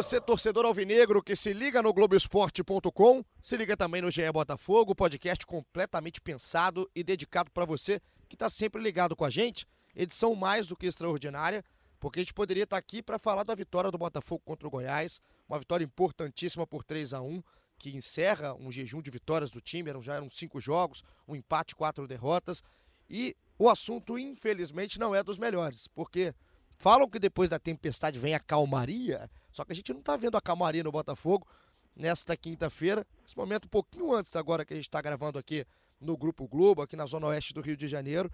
[0.00, 5.44] Você, torcedor alvinegro que se liga no Globoesporte.com, se liga também no GE Botafogo, podcast
[5.44, 9.66] completamente pensado e dedicado para você que está sempre ligado com a gente.
[9.94, 11.62] Edição mais do que extraordinária,
[12.00, 14.70] porque a gente poderia estar tá aqui para falar da vitória do Botafogo contra o
[14.70, 17.42] Goiás, uma vitória importantíssima por 3 a 1
[17.78, 22.08] que encerra um jejum de vitórias do time, já eram cinco jogos, um empate, quatro
[22.08, 22.62] derrotas.
[23.06, 26.34] E o assunto, infelizmente, não é dos melhores, porque
[26.74, 29.30] falam que depois da tempestade vem a calmaria.
[29.52, 31.46] Só que a gente não está vendo a calmaria no Botafogo
[31.94, 35.66] nesta quinta-feira, esse momento um pouquinho antes agora que a gente está gravando aqui
[36.00, 38.32] no Grupo Globo, aqui na Zona Oeste do Rio de Janeiro.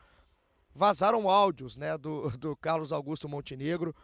[0.74, 3.94] Vazaram áudios né, do, do Carlos Augusto Montenegro,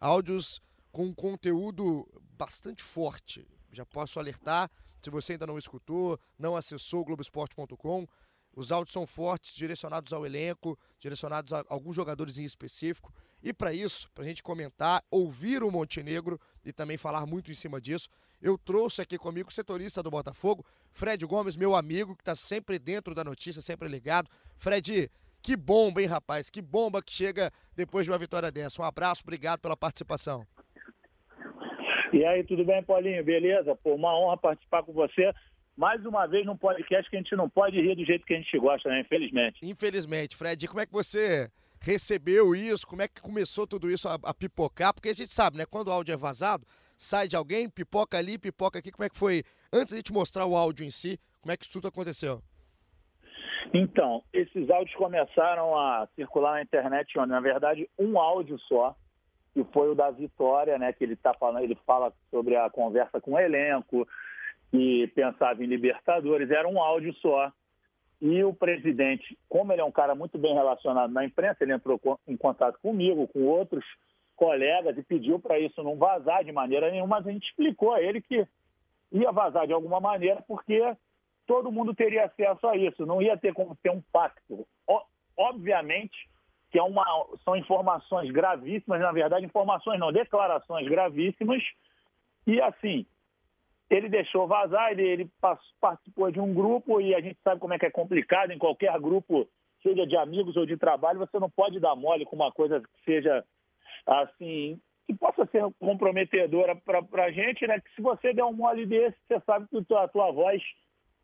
[0.00, 2.06] áudios com conteúdo
[2.36, 3.46] bastante forte.
[3.70, 4.70] Já posso alertar,
[5.00, 8.06] se você ainda não escutou, não acessou Globoesporte.com,
[8.54, 13.12] os áudios são fortes, direcionados ao elenco, direcionados a alguns jogadores em específico.
[13.42, 17.54] E para isso, para a gente comentar, ouvir o Montenegro e também falar muito em
[17.54, 18.08] cima disso,
[18.40, 22.78] eu trouxe aqui comigo o setorista do Botafogo, Fred Gomes, meu amigo, que está sempre
[22.78, 24.28] dentro da notícia, sempre ligado.
[24.58, 25.10] Fred,
[25.42, 26.50] que bomba, hein, rapaz?
[26.50, 28.80] Que bomba que chega depois de uma vitória dessa.
[28.80, 30.46] Um abraço, obrigado pela participação.
[32.12, 33.24] E aí, tudo bem, Paulinho?
[33.24, 33.74] Beleza?
[33.76, 35.32] Pô, uma honra participar com você
[35.76, 38.36] mais uma vez num podcast que a gente não pode rir do jeito que a
[38.36, 39.00] gente gosta, né?
[39.00, 39.58] Infelizmente.
[39.62, 40.68] Infelizmente, Fred.
[40.68, 41.50] Como é que você
[41.82, 42.86] recebeu isso?
[42.86, 44.94] Como é que começou tudo isso a, a, pipocar?
[44.94, 45.66] Porque a gente sabe, né?
[45.66, 46.64] Quando o áudio é vazado,
[46.96, 48.92] sai de alguém, pipoca ali, pipoca aqui.
[48.92, 49.42] Como é que foi?
[49.72, 52.40] Antes de te mostrar o áudio em si, como é que isso tudo aconteceu?
[53.74, 58.94] Então, esses áudios começaram a circular na internet, na verdade, um áudio só,
[59.54, 60.92] que foi o da Vitória, né?
[60.92, 64.06] Que ele tá falando, ele fala sobre a conversa com o elenco,
[64.70, 67.52] que pensava em Libertadores, era um áudio só.
[68.24, 72.00] E o presidente, como ele é um cara muito bem relacionado na imprensa, ele entrou
[72.28, 73.84] em contato comigo, com outros
[74.36, 78.00] colegas e pediu para isso não vazar de maneira nenhuma, mas a gente explicou a
[78.00, 78.46] ele que
[79.10, 80.96] ia vazar de alguma maneira porque
[81.48, 84.64] todo mundo teria acesso a isso, não ia ter como ter um pacto.
[85.36, 86.30] Obviamente
[86.70, 87.04] que é uma,
[87.44, 91.62] são informações gravíssimas, na verdade, informações não, declarações gravíssimas,
[92.46, 93.04] e assim,
[93.92, 95.30] ele deixou vazar, ele, ele
[95.78, 98.98] participou de um grupo e a gente sabe como é que é complicado em qualquer
[98.98, 99.46] grupo,
[99.82, 103.04] seja de amigos ou de trabalho, você não pode dar mole com uma coisa que
[103.04, 103.44] seja
[104.06, 107.80] assim, que possa ser comprometedora para a gente, né?
[107.80, 110.62] Que se você der um mole desse, você sabe que a tua voz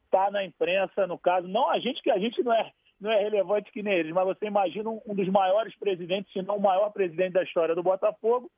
[0.05, 3.23] está na imprensa, no caso, não a gente, que a gente não é, não é
[3.23, 6.63] relevante que nem eles, mas você imagina um, um dos maiores presidentes, se não o
[6.63, 8.51] maior presidente da história do Botafogo,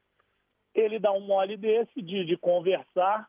[0.75, 3.29] ele dá um mole desse de, de conversar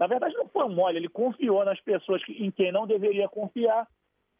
[0.00, 3.86] na verdade, não foi mole, ele confiou nas pessoas em quem não deveria confiar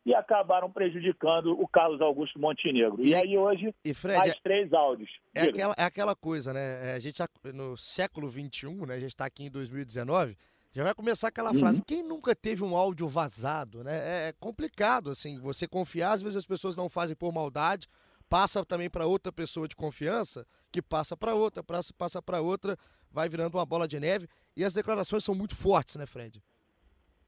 [0.07, 3.03] e acabaram prejudicando o Carlos Augusto Montenegro.
[3.03, 5.11] E, e aí hoje, e Fred, mais é três áudios.
[5.35, 6.93] É aquela, é aquela coisa, né?
[6.93, 7.23] É, a gente
[7.53, 8.95] no século XXI, né?
[8.95, 10.35] A gente está aqui em 2019,
[10.73, 11.59] já vai começar aquela uhum.
[11.59, 14.29] frase, quem nunca teve um áudio vazado, né?
[14.29, 17.87] É complicado, assim, você confiar, às vezes as pessoas não fazem por maldade,
[18.31, 21.63] passa também para outra pessoa de confiança, que passa para outra,
[21.99, 22.77] passa para outra,
[23.11, 24.29] vai virando uma bola de neve.
[24.57, 26.43] E as declarações são muito fortes, né, Fred?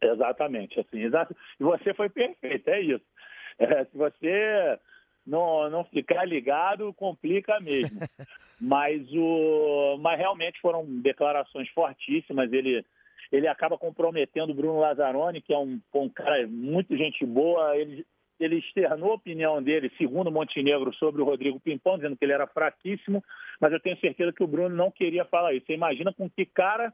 [0.00, 1.34] Exatamente, assim, exato.
[1.58, 3.04] E você foi perfeito, é isso.
[3.58, 4.78] É, se você
[5.26, 7.98] não, não ficar ligado, complica mesmo.
[8.60, 12.52] mas, o, mas realmente foram declarações fortíssimas.
[12.52, 12.84] Ele,
[13.30, 17.76] ele acaba comprometendo o Bruno Lazzaroni, que é um, um cara muito gente boa.
[17.76, 18.04] Ele,
[18.44, 22.46] ele externou a opinião dele, segundo Montenegro, sobre o Rodrigo Pimpão, dizendo que ele era
[22.46, 23.22] fraquíssimo,
[23.60, 25.66] mas eu tenho certeza que o Bruno não queria falar isso.
[25.66, 26.92] Você imagina com que cara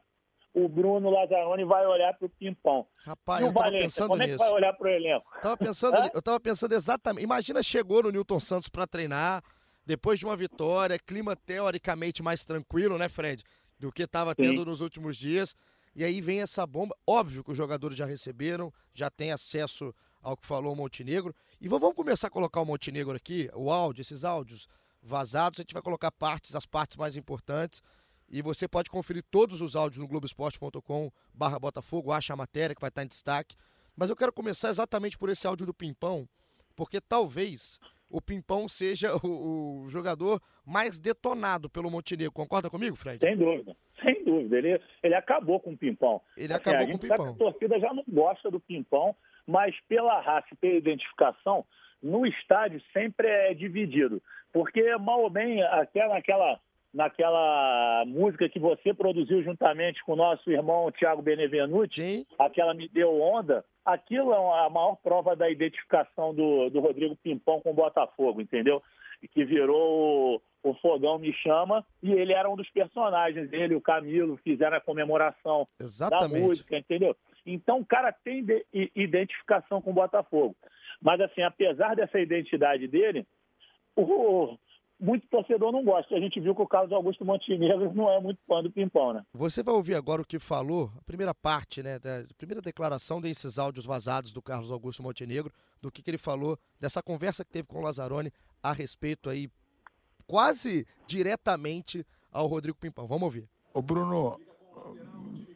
[0.53, 2.87] o Bruno Lazzaroni vai olhar para o Pimpão.
[3.05, 4.37] Rapaz, eu estava pensando como nisso.
[4.37, 5.31] Como é que vai olhar para o elenco?
[5.41, 7.23] Tava pensando, eu estava pensando exatamente.
[7.23, 9.43] Imagina chegou no Newton Santos para treinar,
[9.85, 13.43] depois de uma vitória, clima teoricamente mais tranquilo, né, Fred?
[13.79, 15.55] Do que estava tendo nos últimos dias.
[15.95, 16.95] E aí vem essa bomba.
[17.07, 21.33] Óbvio que os jogadores já receberam, já têm acesso ao que falou o Montenegro.
[21.59, 24.67] E vamos começar a colocar o Montenegro aqui, o áudio, esses áudios
[25.01, 25.59] vazados.
[25.59, 27.81] A gente vai colocar partes, as partes mais importantes.
[28.29, 32.81] E você pode conferir todos os áudios no globesport.com barra Botafogo, acha a matéria que
[32.81, 33.55] vai estar em destaque.
[33.95, 36.27] Mas eu quero começar exatamente por esse áudio do Pimpão,
[36.75, 37.79] porque talvez
[38.09, 42.31] o Pimpão seja o, o, jogador mais detonado pelo Montenegro.
[42.31, 43.19] Concorda comigo, Fred?
[43.19, 44.57] Sem dúvida, sem dúvida.
[44.57, 46.21] Ele, ele acabou com o Pimpão.
[46.37, 47.29] Ele assim, acabou com o Pimpão.
[47.29, 49.15] a torcida já não gosta do Pimpão,
[49.49, 51.65] mas pela raça e pela identificação,
[52.01, 54.21] no estádio sempre é dividido.
[54.53, 56.59] Porque, mal ou bem, aquela, aquela
[56.93, 62.25] naquela música que você produziu juntamente com o nosso irmão Tiago Benevenuti, Sim.
[62.37, 67.61] aquela Me Deu Onda, aquilo é a maior prova da identificação do, do Rodrigo Pimpão
[67.61, 68.81] com o Botafogo, entendeu?
[69.31, 73.81] Que virou o, o Fogão Me Chama, e ele era um dos personagens, ele o
[73.81, 76.33] Camilo, fizeram a comemoração Exatamente.
[76.33, 77.15] da música, entendeu?
[77.45, 78.65] Então o cara tem de,
[78.95, 80.55] identificação com o Botafogo.
[81.01, 83.25] Mas assim, apesar dessa identidade dele,
[83.95, 84.57] o,
[84.99, 86.13] muito torcedor não gosta.
[86.13, 89.25] A gente viu que o Carlos Augusto Montenegro não é muito fã do Pimpão, né?
[89.33, 93.57] Você vai ouvir agora o que falou, a primeira parte, né, da primeira declaração desses
[93.57, 97.67] áudios vazados do Carlos Augusto Montenegro, do que, que ele falou, dessa conversa que teve
[97.67, 98.31] com o Lazzaroni
[98.61, 99.49] a respeito aí,
[100.27, 103.07] quase diretamente ao Rodrigo Pimpão.
[103.07, 103.47] Vamos ouvir.
[103.73, 104.37] Ô Bruno,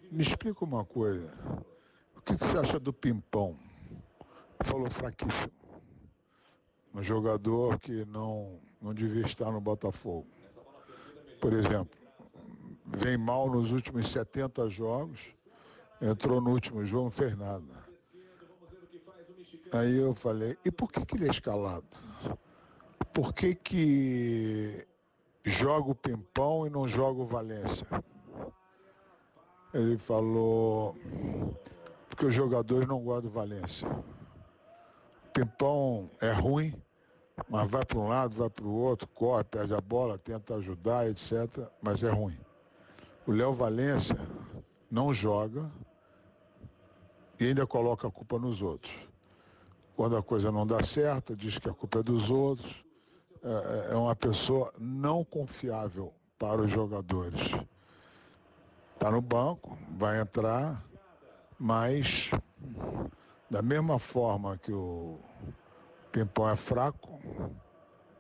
[0.10, 1.36] me explica uma coisa.
[2.26, 3.58] Que você acha do Pimpão?
[4.64, 5.52] Falou fraquíssimo.
[6.94, 10.28] Um jogador que não não devia estar no Botafogo.
[11.40, 11.98] Por exemplo,
[12.86, 15.34] vem mal nos últimos 70 jogos,
[16.02, 17.64] entrou no último jogo, não fez nada.
[19.72, 21.86] Aí eu falei, e por que, que ele é escalado?
[23.14, 24.86] Por que, que
[25.46, 27.88] joga o Pimpão e não joga o Valência?
[29.74, 30.96] Ele falou,
[32.14, 33.90] porque os jogadores não gostam do Valência.
[33.90, 36.72] O Pimpão é ruim,
[37.50, 41.10] mas vai para um lado, vai para o outro, corre, perde a bola, tenta ajudar,
[41.10, 41.68] etc.
[41.82, 42.38] Mas é ruim.
[43.26, 44.16] O Léo Valência
[44.92, 45.72] não joga
[47.40, 48.96] e ainda coloca a culpa nos outros.
[49.96, 52.86] Quando a coisa não dá certo, diz que a culpa é dos outros.
[53.42, 57.42] É, é uma pessoa não confiável para os jogadores.
[58.94, 60.80] Está no banco, vai entrar,
[61.64, 62.30] mas
[63.50, 65.18] da mesma forma que o
[66.12, 67.22] Pimpão é fraco.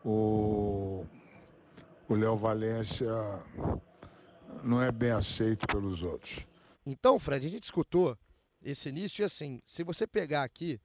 [0.01, 1.05] O
[2.09, 3.11] Léo Valência
[4.63, 6.47] não é bem aceito pelos outros.
[6.85, 8.17] Então, Fred, a gente escutou
[8.61, 10.79] esse início e assim, se você pegar aqui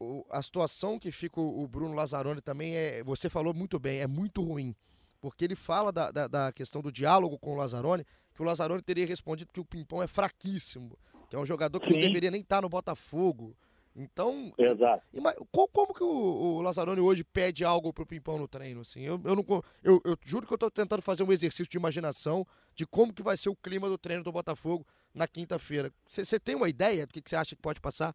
[0.00, 4.06] o, a situação que fica o, Bruno Lazzaroni também é, você falou muito bem, é
[4.08, 4.74] muito ruim.
[5.20, 8.04] Porque ele fala da, da, da questão do diálogo com o Lazzaroni,
[8.34, 10.98] que o Lazzaroni teria respondido que o Pimpão é fraquíssimo,
[11.28, 11.94] que é um jogador que Sim.
[11.94, 13.54] não deveria nem estar no Botafogo.
[13.96, 15.04] Então, Exato.
[15.52, 16.08] como que o,
[16.56, 18.80] o Lazzaroni hoje pede algo pro Pimpão no treino?
[18.80, 19.02] Assim?
[19.02, 19.44] Eu, eu, não,
[19.84, 22.44] eu, eu juro que eu estou tentando fazer um exercício de imaginação
[22.74, 24.84] de como que vai ser o clima do treino do Botafogo
[25.14, 25.92] na quinta-feira.
[26.08, 28.12] Você tem uma ideia do que você acha que pode passar?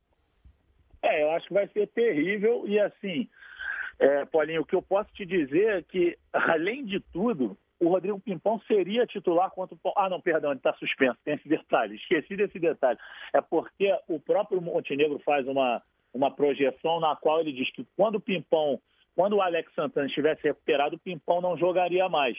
[1.01, 3.29] É, eu acho que vai ser terrível e assim,
[3.99, 8.19] é, Paulinho, o que eu posso te dizer é que, além de tudo, o Rodrigo
[8.19, 9.93] Pimpão seria titular contra o.
[9.95, 11.95] Ah, não, perdão, ele está suspenso, tem esse detalhe.
[11.95, 12.99] Esqueci desse detalhe.
[13.33, 15.81] É porque o próprio Montenegro faz uma,
[16.13, 18.79] uma projeção na qual ele diz que quando o Pimpão,
[19.15, 22.37] quando o Alex Santana estivesse recuperado, o Pimpão não jogaria mais.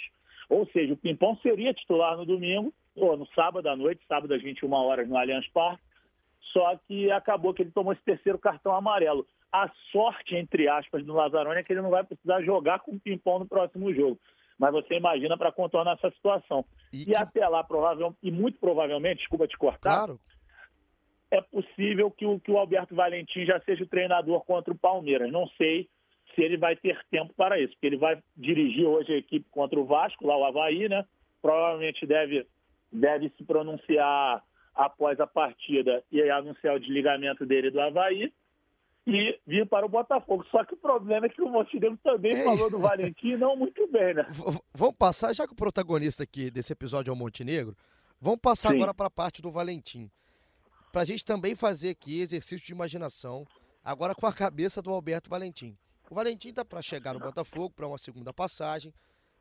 [0.48, 4.42] Ou seja, o Pimpão seria titular no domingo, ou no sábado à noite, sábado às
[4.42, 5.82] 21 horas no Allianz Parque,
[6.52, 9.26] só que acabou que ele tomou esse terceiro cartão amarelo.
[9.52, 13.00] A sorte, entre aspas, do Lazzaroni é que ele não vai precisar jogar com o
[13.00, 14.18] Pimpão no próximo jogo
[14.60, 16.66] mas você imagina para contornar essa situação.
[16.92, 17.16] E, e que...
[17.16, 20.20] até lá, provavelmente, e muito provavelmente, desculpa te cortar, claro.
[21.30, 25.32] é possível que o, que o Alberto Valentim já seja o treinador contra o Palmeiras.
[25.32, 25.88] Não sei
[26.34, 29.80] se ele vai ter tempo para isso, porque ele vai dirigir hoje a equipe contra
[29.80, 31.06] o Vasco, lá o Havaí, né?
[31.40, 32.46] Provavelmente deve,
[32.92, 34.44] deve se pronunciar
[34.74, 38.30] após a partida e anunciar o desligamento dele do Havaí
[39.06, 40.44] e vir para o Botafogo.
[40.50, 42.44] Só que o problema é que o Montenegro também Ei.
[42.44, 44.26] falou do Valentim não muito bem, né?
[44.30, 47.76] V vamos passar, já que o protagonista aqui desse episódio é o Montenegro,
[48.20, 48.76] vamos passar Sim.
[48.76, 50.10] agora para a parte do Valentim.
[50.92, 53.46] Para a gente também fazer aqui exercício de imaginação,
[53.84, 55.76] agora com a cabeça do Alberto Valentim.
[56.10, 58.92] O Valentim tá para chegar no Botafogo para uma segunda passagem.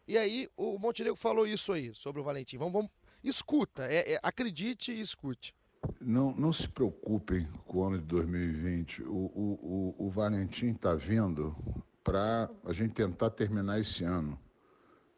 [0.08, 2.58] E aí o Montenegro falou isso aí sobre o Valentim.
[2.58, 2.92] Vamos, vamos
[3.24, 5.54] escuta, é, é, acredite e escute.
[6.02, 9.04] Não, não se preocupem com o ano de 2020.
[9.04, 11.56] O, o, o, o Valentim está vindo
[12.04, 14.40] para a gente tentar terminar esse ano,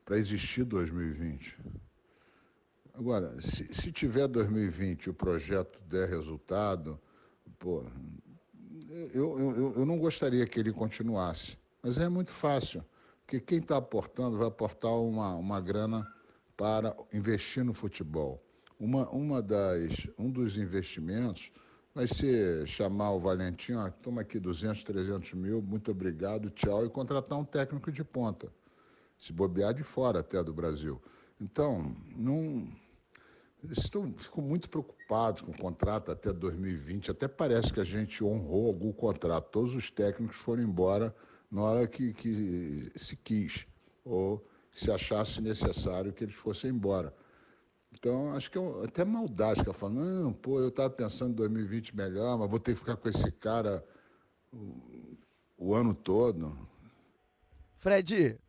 [0.04, 1.58] para existir 2020.
[2.94, 7.00] Agora, se, se tiver 2020 e o projeto der resultado,
[7.58, 7.84] pô,
[9.14, 11.58] eu, eu, eu não gostaria que ele continuasse.
[11.82, 12.84] Mas é muito fácil,
[13.22, 16.06] porque quem está aportando vai aportar uma, uma grana
[16.58, 18.44] para investir no futebol.
[18.82, 21.52] Uma, uma das, um dos investimentos
[21.94, 26.90] vai ser chamar o Valentim, ó, toma aqui 200, 300 mil, muito obrigado, tchau, e
[26.90, 28.52] contratar um técnico de ponta.
[29.20, 31.00] Se bobear de fora até do Brasil.
[31.40, 32.68] Então, não.
[33.70, 37.12] Estão, ficam muito preocupados com o contrato até 2020.
[37.12, 39.52] Até parece que a gente honrou algum contrato.
[39.52, 41.16] Todos os técnicos foram embora
[41.52, 43.68] na hora que, que se quis,
[44.04, 47.14] ou se achasse necessário que eles fossem embora.
[47.94, 51.36] Então, acho que é até maldade que ela fala, não, pô, eu estava pensando em
[51.36, 53.86] 2020 melhor, mas vou ter que ficar com esse cara
[54.52, 55.18] o,
[55.58, 56.58] o ano todo.
[57.78, 58.40] Fred,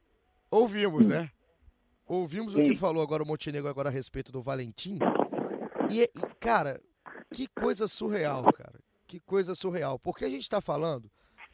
[0.50, 1.30] ouvimos, né?
[2.06, 2.60] Ouvimos Sim.
[2.60, 4.98] o que falou agora o Montenegro agora a respeito do Valentim.
[5.90, 6.80] E, e, cara,
[7.32, 8.78] que coisa surreal, cara.
[9.06, 9.98] Que coisa surreal.
[9.98, 11.10] Porque a gente está falando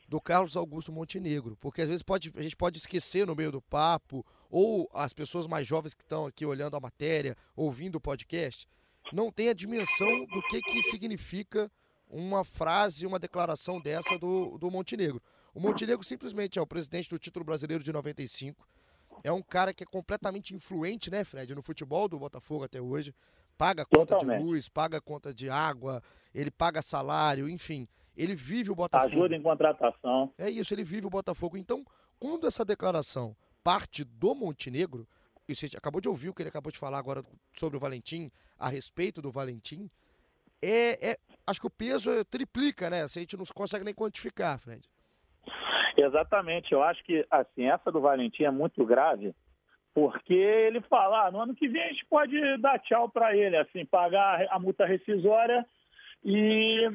[0.08, 3.60] do Carlos Augusto Montenegro, porque às vezes pode, a gente pode esquecer no meio do
[3.60, 8.66] papo, ou as pessoas mais jovens que estão aqui olhando a matéria, ouvindo o podcast,
[9.12, 11.70] não tem a dimensão do que, que significa
[12.08, 15.20] uma frase, uma declaração dessa do, do Montenegro.
[15.54, 18.66] O Montenegro simplesmente é o presidente do título brasileiro de 95,
[19.24, 23.14] é um cara que é completamente influente, né, Fred, no futebol do Botafogo até hoje,
[23.56, 24.38] paga conta Totalmente.
[24.38, 26.02] de luz, paga conta de água,
[26.34, 27.88] ele paga salário, enfim.
[28.16, 29.12] Ele vive o Botafogo.
[29.12, 30.32] Ajuda em contratação.
[30.38, 31.56] É isso, ele vive o Botafogo.
[31.56, 31.84] Então,
[32.18, 35.06] quando essa declaração parte do Montenegro,
[35.48, 37.22] e você acabou de ouvir o que ele acabou de falar agora
[37.56, 39.90] sobre o Valentim, a respeito do Valentim,
[40.62, 43.02] é, é acho que o peso triplica, né?
[43.02, 44.88] Assim, a gente não consegue nem quantificar, Fred.
[45.96, 46.72] Exatamente.
[46.72, 49.34] Eu acho que assim essa do Valentim é muito grave,
[49.94, 53.56] porque ele fala, ah, no ano que vem a gente pode dar tchau para ele,
[53.56, 55.66] assim, pagar a multa rescisória
[56.24, 56.90] e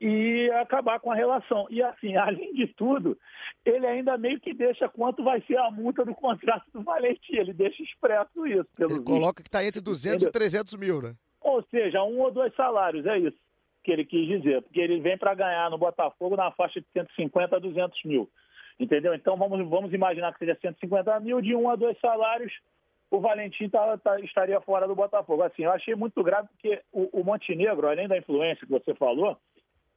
[0.00, 1.66] e acabar com a relação.
[1.70, 3.18] E assim, além de tudo,
[3.64, 7.36] ele ainda meio que deixa quanto vai ser a multa do contrato do Valentim.
[7.36, 8.68] Ele deixa expresso isso.
[8.76, 10.28] Pelo ele coloca que está entre 200 Entendeu?
[10.28, 11.14] e 300 mil, né?
[11.40, 13.38] Ou seja, um ou dois salários, é isso
[13.82, 14.62] que ele quis dizer.
[14.62, 18.28] Porque ele vem para ganhar no Botafogo na faixa de 150 a 200 mil.
[18.78, 19.14] Entendeu?
[19.14, 22.52] Então vamos, vamos imaginar que seja 150 mil, de um a dois salários,
[23.10, 25.42] o Valentim tá, tá, estaria fora do Botafogo.
[25.42, 29.36] Assim, eu achei muito grave porque o, o Montenegro, além da influência que você falou,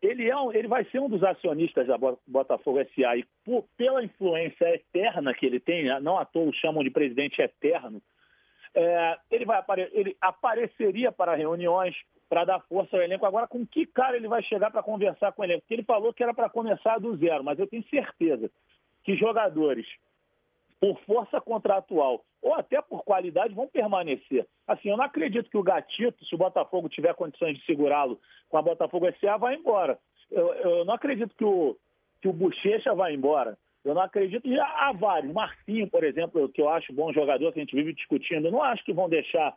[0.01, 4.03] ele, é um, ele vai ser um dos acionistas da Botafogo SA e por, pela
[4.03, 8.01] influência eterna que ele tem, né, não à toa o chamam de presidente eterno,
[8.73, 11.95] é, ele, vai apare ele apareceria para reuniões
[12.29, 13.25] para dar força ao elenco.
[13.25, 15.61] Agora, com que cara ele vai chegar para conversar com o elenco?
[15.61, 18.49] Porque ele falou que era para começar do zero, mas eu tenho certeza
[19.03, 19.85] que jogadores
[20.81, 24.47] por força contratual ou até por qualidade vão permanecer.
[24.67, 28.19] Assim, eu não acredito que o Gatito, se o Botafogo tiver condições de segurá-lo
[28.49, 29.99] com a Botafogo SA, vai embora.
[30.31, 31.77] Eu, eu não acredito que o,
[32.19, 33.55] que o Bochecha vai embora.
[33.85, 35.31] Eu não acredito, já há vários.
[35.31, 38.63] Marcinho, por exemplo, que eu acho bom jogador, que a gente vive discutindo, eu não
[38.63, 39.55] acho que vão deixar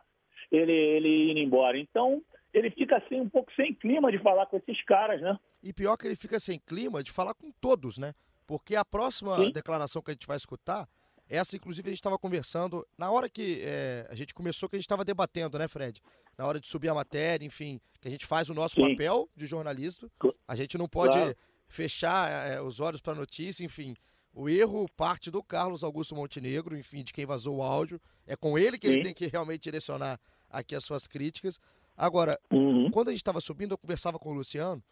[0.51, 1.75] ele, ele ir embora.
[1.77, 2.21] Então,
[2.53, 5.39] ele fica assim um pouco sem clima de falar com esses caras, né?
[5.63, 8.13] E pior que ele fica sem clima de falar com todos, né?
[8.45, 9.51] Porque a próxima Sim.
[9.51, 10.87] declaração que a gente vai escutar
[11.27, 12.85] essa, inclusive, a gente estava conversando.
[12.97, 16.01] Na hora que é, a gente começou, que a gente estava debatendo, né, Fred?
[16.37, 18.91] Na hora de subir a matéria, enfim, que a gente faz o nosso Sim.
[18.91, 20.09] papel de jornalista.
[20.47, 21.35] A gente não pode claro.
[21.67, 23.95] fechar é, os olhos para a notícia, enfim.
[24.33, 27.99] O erro parte do Carlos Augusto Montenegro, enfim, de quem vazou o áudio.
[28.27, 28.93] É com ele que Sim.
[28.93, 31.59] ele tem que realmente direcionar aqui as suas críticas.
[31.97, 32.91] Agora, uhum.
[32.91, 34.83] quando a gente estava subindo, eu conversava com o Luciano,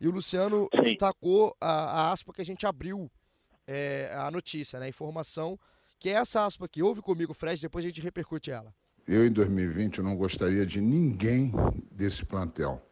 [0.00, 0.82] e o Luciano Sim.
[0.82, 3.10] destacou a, a aspa que a gente abriu
[3.66, 5.58] é, a notícia, né, a informação
[5.98, 6.82] que é essa aspa aqui.
[6.82, 8.72] Ouve comigo, Fred, depois a gente repercute ela.
[9.06, 11.52] Eu, em 2020, eu não gostaria de ninguém
[11.90, 12.82] desse plantel,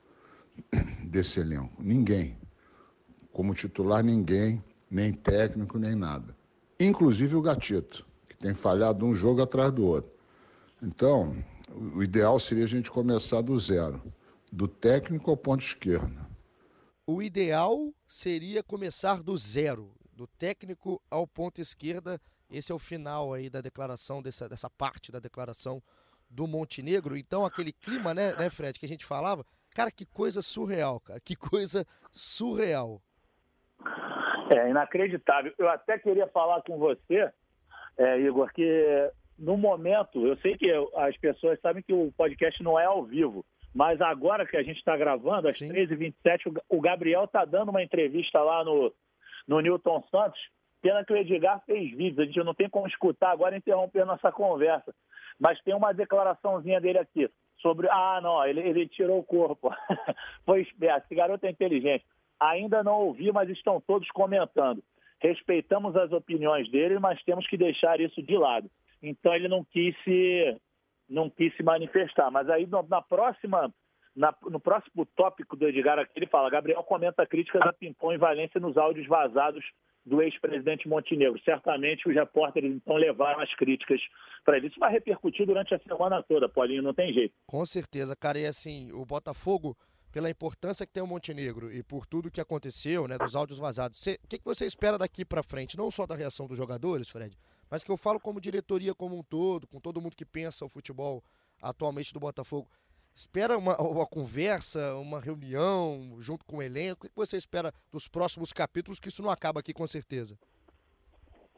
[1.05, 1.83] desse elenco.
[1.83, 2.39] Ninguém.
[3.33, 6.35] Como titular, ninguém, nem técnico, nem nada.
[6.81, 10.11] Inclusive o Gatito, que tem falhado um jogo atrás do outro.
[10.83, 11.37] Então,
[11.95, 14.03] o ideal seria a gente começar do zero,
[14.51, 16.27] do técnico ao ponto esquerdo.
[17.07, 22.21] O ideal seria começar do zero, do técnico ao ponto esquerda
[22.51, 25.83] esse é o final aí da declaração, dessa, dessa parte da declaração
[26.31, 27.17] do Montenegro.
[27.17, 31.21] Então, aquele clima, né, né, Fred, que a gente falava, cara, que coisa surreal, cara,
[31.21, 33.01] que coisa surreal.
[34.51, 35.53] É inacreditável.
[35.59, 37.31] Eu até queria falar com você,
[37.99, 42.79] é, Igor, que no momento, eu sei que as pessoas sabem que o podcast não
[42.79, 47.45] é ao vivo, mas agora que a gente está gravando, às 13h27, o Gabriel está
[47.45, 48.93] dando uma entrevista lá no,
[49.47, 50.41] no Newton Santos
[50.83, 54.31] Pena que o Edgar fez vídeos, a gente não tem como escutar agora interromper nossa
[54.31, 54.95] conversa.
[55.39, 57.29] Mas tem uma declaraçãozinha dele aqui
[57.61, 57.89] sobre.
[57.91, 59.71] Ah, não, ele, ele tirou o corpo.
[60.45, 62.05] Foi esperto, esse garoto é inteligente.
[62.39, 64.83] Ainda não ouvi, mas estão todos comentando.
[65.21, 68.71] Respeitamos as opiniões dele, mas temos que deixar isso de lado.
[69.03, 70.61] Então ele não quis se,
[71.09, 72.31] não quis se manifestar.
[72.31, 73.73] Mas aí na próxima
[74.15, 78.19] na, no próximo tópico do Edgar aqui, ele fala: Gabriel comenta críticas a Pimpão e
[78.19, 79.65] Valência nos áudios vazados
[80.07, 81.39] do ex-presidente Montenegro.
[81.45, 84.01] Certamente os repórteres então levaram as críticas
[84.45, 84.69] para ele.
[84.69, 87.35] Isso vai repercutir durante a semana toda, Paulinho, não tem jeito.
[87.45, 88.39] Com certeza, cara.
[88.39, 89.77] E assim, o Botafogo,
[90.13, 94.01] pela importância que tem o Montenegro e por tudo que aconteceu, né, dos áudios vazados,
[94.01, 95.77] o que, que você espera daqui para frente?
[95.77, 97.37] Não só da reação dos jogadores, Fred,
[97.69, 100.69] mas que eu falo como diretoria como um todo, com todo mundo que pensa o
[100.69, 101.23] futebol
[101.61, 102.69] atualmente do Botafogo
[103.17, 107.07] espera uma, uma conversa, uma reunião junto com o elenco?
[107.07, 110.39] O que você espera dos próximos capítulos, que isso não acaba aqui com certeza?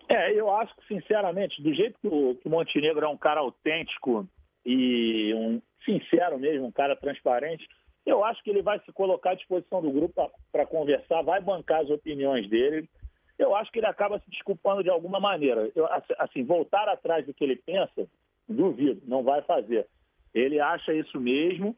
[0.09, 3.41] É, eu acho que, sinceramente, do jeito que o, que o Montenegro é um cara
[3.41, 4.27] autêntico
[4.65, 7.69] e um sincero mesmo, um cara transparente,
[8.07, 11.83] eu acho que ele vai se colocar à disposição do grupo para conversar, vai bancar
[11.83, 12.89] as opiniões dele.
[13.37, 15.71] Eu acho que ele acaba se desculpando de alguma maneira.
[15.75, 15.87] Eu,
[16.19, 18.09] assim, voltar atrás do que ele pensa,
[18.49, 19.87] duvido, não vai fazer.
[20.35, 21.77] Ele acha isso mesmo,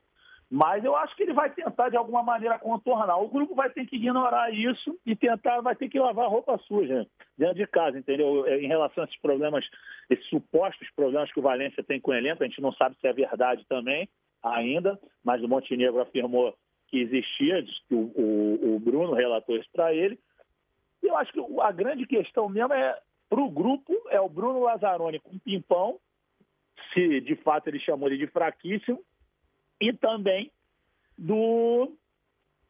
[0.50, 3.19] mas eu acho que ele vai tentar de alguma maneira contornar.
[3.19, 7.07] O grupo vai ter que ignorar isso e tentar, vai ter que lavar roupa suja
[7.38, 8.45] dentro de casa, entendeu?
[8.47, 9.64] Em relação a esses problemas,
[10.11, 13.07] esses supostos problemas que o Valência tem com o elenco, a gente não sabe se
[13.07, 14.09] é verdade também
[14.42, 16.52] ainda, mas o Montenegro afirmou
[16.88, 20.19] que existia, que o, o, o Bruno relatou isso para ele.
[21.00, 25.21] Eu acho que a grande questão mesmo é, para o grupo, é o Bruno Lazzaroni
[25.21, 26.00] com Pimpão
[26.92, 29.02] se de fato ele chamou ele de fraquíssimo,
[29.80, 30.50] e também
[31.16, 31.96] do.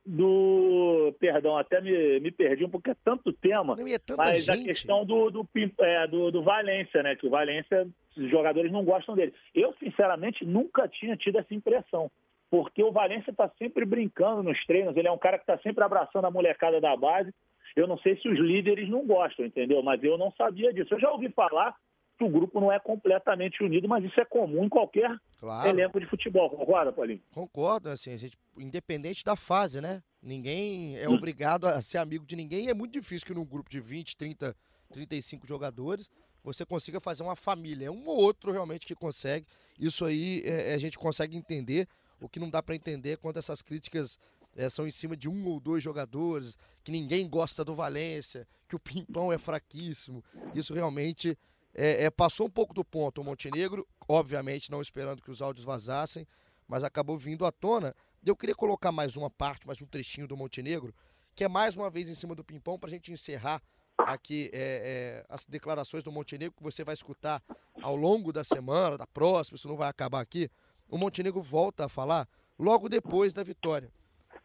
[0.05, 4.61] do perdão, até me, me perdi um pouco, é tanto tema, não, é mas gente.
[4.61, 5.49] a questão do, do,
[5.81, 7.17] é, do, do Valência, né?
[7.17, 9.35] Que o Valência, os jogadores não gostam dele.
[9.55, 12.11] Eu, sinceramente, nunca tinha tido essa impressão
[12.51, 15.85] porque o Valência está sempre brincando nos treinos, ele é um cara que está sempre
[15.85, 17.33] abraçando a molecada da base.
[17.77, 19.81] Eu não sei se os líderes não gostam, entendeu?
[19.83, 20.93] Mas eu não sabia disso.
[20.93, 21.77] Eu já ouvi falar
[22.21, 25.67] que o grupo não é completamente unido, mas isso é comum em qualquer claro.
[25.67, 26.51] elenco de futebol.
[26.51, 27.23] Concorda, Paulinho?
[27.33, 30.03] Concordo, assim, gente, independente da fase, né?
[30.23, 31.15] Ninguém é hum.
[31.15, 34.19] obrigado a ser amigo de ninguém e é muito difícil que num grupo de 20,
[34.19, 34.55] 30,
[34.93, 36.11] 35 jogadores
[36.45, 37.87] você consiga fazer uma família.
[37.87, 39.47] É um ou outro realmente que consegue.
[39.79, 41.89] Isso aí é, a gente consegue entender.
[42.21, 44.19] O que não dá para entender é quando essas críticas
[44.55, 48.77] é, são em cima de um ou dois jogadores, que ninguém gosta do Valência, que
[48.77, 50.23] o Pimpão é fraquíssimo.
[50.55, 51.39] Isso realmente
[51.75, 55.65] é, é, passou um pouco do ponto o Montenegro, obviamente não esperando que os áudios
[55.65, 56.27] vazassem,
[56.67, 57.95] mas acabou vindo à tona.
[58.25, 60.95] Eu queria colocar mais uma parte, mais um trechinho do Montenegro,
[61.35, 63.63] que é mais uma vez em cima do Pimpão, para a gente encerrar
[63.99, 67.43] aqui é, é, as declarações do Montenegro que você vai escutar
[67.83, 70.51] ao longo da semana, da próxima, isso não vai acabar aqui.
[70.89, 72.29] O Montenegro volta a falar
[72.59, 73.91] logo depois da vitória.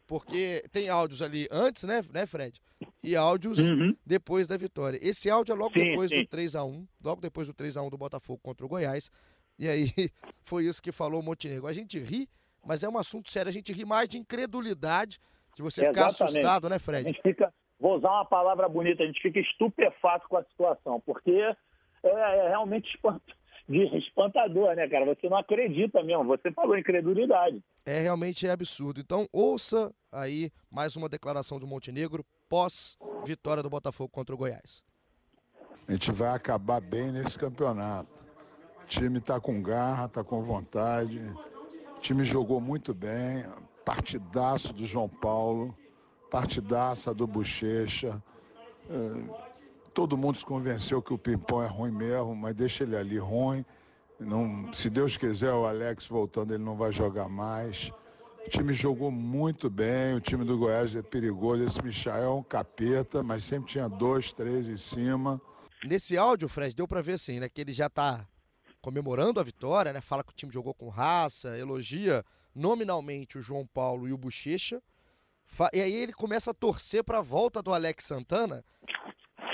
[0.08, 2.62] Porque tem áudios ali antes, né, né Fred?
[3.04, 3.96] E áudios uhum.
[4.06, 5.00] depois da vitória.
[5.02, 6.22] Esse áudio é logo sim, depois sim.
[6.22, 9.10] do 3 a 1 logo depois do 3 a 1 do Botafogo contra o Goiás.
[9.58, 9.88] E aí
[10.44, 11.68] foi isso que falou o Montenegro.
[11.68, 12.28] A gente ri,
[12.64, 13.50] mas é um assunto sério.
[13.50, 15.20] A gente ri mais de incredulidade,
[15.56, 17.08] de você ficar assustado, né, Fred?
[17.08, 21.02] A gente fica, vou usar uma palavra bonita, a gente fica estupefato com a situação,
[21.06, 21.56] porque é,
[22.04, 25.06] é realmente espantoso de espantador, né, cara?
[25.06, 26.24] Você não acredita mesmo.
[26.26, 27.64] Você falou incredulidade.
[27.86, 29.00] É realmente é absurdo.
[29.00, 34.86] Então, ouça aí mais uma declaração do Montenegro pós vitória do Botafogo contra o Goiás.
[35.88, 38.10] A gente vai acabar bem nesse campeonato.
[38.84, 41.20] O time está com garra, está com vontade.
[41.98, 43.46] O time jogou muito bem.
[43.84, 45.76] Partidaço do João Paulo,
[46.30, 48.22] partidaça do Bochecha.
[48.90, 49.45] É
[49.96, 53.66] todo mundo se convenceu que o Pimpão é ruim mesmo, mas deixa ele ali ruim.
[54.20, 57.92] Não, se Deus quiser, o Alex voltando, ele não vai jogar mais.
[58.46, 61.64] O time jogou muito bem, o time do Goiás é perigoso.
[61.64, 65.42] Esse Michael é um capeta, mas sempre tinha dois, três em cima.
[65.84, 67.48] Nesse áudio, Fred, deu para ver assim, né?
[67.48, 68.28] Que ele já tá
[68.82, 70.02] comemorando a vitória, né?
[70.02, 74.82] Fala que o time jogou com raça, elogia nominalmente o João Paulo e o Bochecha.
[75.74, 78.64] E aí ele começa a torcer para a volta do Alex Santana,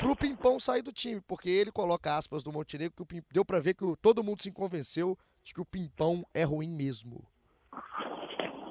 [0.01, 3.21] pro Pimpão sair do time, porque ele coloca aspas do Montenegro que o Pim...
[3.31, 7.23] deu para ver que todo mundo se convenceu de que o Pimpão é ruim mesmo.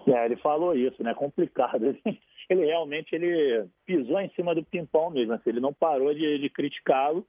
[0.08, 1.14] É, ele falou isso, né?
[1.14, 1.96] Complicado.
[2.50, 6.50] Ele, realmente ele pisou em cima do Pimpão mesmo, assim, ele não parou de, de
[6.50, 7.24] criticá-lo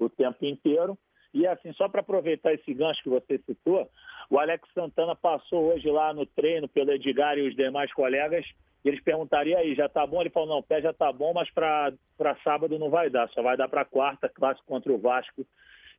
[0.00, 0.98] o tempo inteiro.
[1.32, 3.88] E assim, só para aproveitar esse gancho que você citou,
[4.28, 8.44] o Alex Santana passou hoje lá no treino pelo Edgar e os demais colegas
[8.84, 10.20] e eles perguntariam aí, já tá bom?
[10.20, 11.92] Ele falou, não, o pé já tá bom, mas para
[12.44, 15.46] sábado não vai dar, só vai dar para quarta, clássico contra o Vasco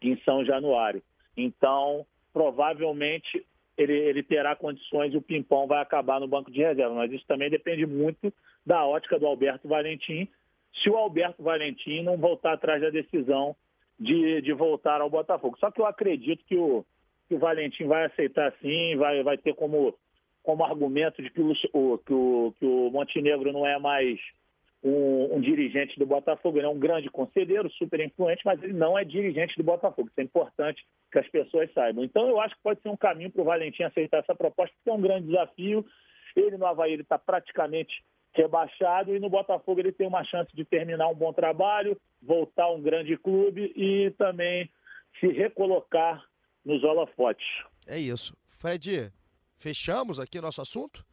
[0.01, 1.01] em São Januário.
[1.35, 3.43] Então, provavelmente
[3.77, 7.25] ele, ele terá condições e o Pimpão vai acabar no banco de reserva, mas isso
[7.27, 8.31] também depende muito
[8.65, 10.27] da ótica do Alberto Valentim,
[10.81, 13.55] se o Alberto Valentim não voltar atrás da decisão
[13.99, 15.57] de, de voltar ao Botafogo.
[15.59, 16.85] Só que eu acredito que o,
[17.27, 19.95] que o Valentim vai aceitar sim, vai, vai ter como
[20.45, 24.19] como argumento de que o, que o, que o Montenegro não é mais
[24.83, 26.59] um, um, dirigente do Botafogo.
[26.59, 30.07] Ele é um grande conselheiro, super influente, mas ele não é dirigente do Botafogo.
[30.07, 32.03] Isso é importante que as pessoas saibam.
[32.03, 34.89] Então, eu acho que pode ser um caminho para o Valentim aceitar essa proposta, porque
[34.91, 35.83] é um grande desafio.
[36.35, 38.03] Ele no Havaí está praticamente
[38.33, 42.73] rebaixado e no Botafogo ele tem uma chance de terminar um bom trabalho, voltar a
[42.73, 44.69] um grande clube e também
[45.19, 46.23] se recolocar
[46.63, 47.47] nos holofotes.
[47.87, 48.35] É isso.
[48.49, 49.11] Fred,
[49.57, 51.05] fechamos aqui nosso assunto?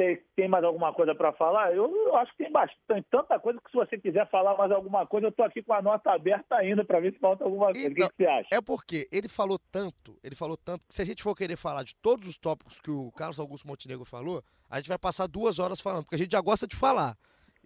[0.00, 1.74] sei, tem mais alguma coisa para falar?
[1.74, 5.06] Eu, eu, acho que tem bastante, tanta coisa que se você quiser falar mais alguma
[5.06, 7.80] coisa, eu estou aqui com a nota aberta ainda para ver se falta alguma coisa.
[7.80, 8.48] Então, o que, então, você acha?
[8.50, 11.82] É porque ele falou tanto, ele falou tanto, que se a gente for querer falar
[11.82, 15.58] de todos os tópicos que o Carlos Augusto Montenegro falou, a gente vai passar duas
[15.58, 17.16] horas falando, porque a gente já gosta de falar.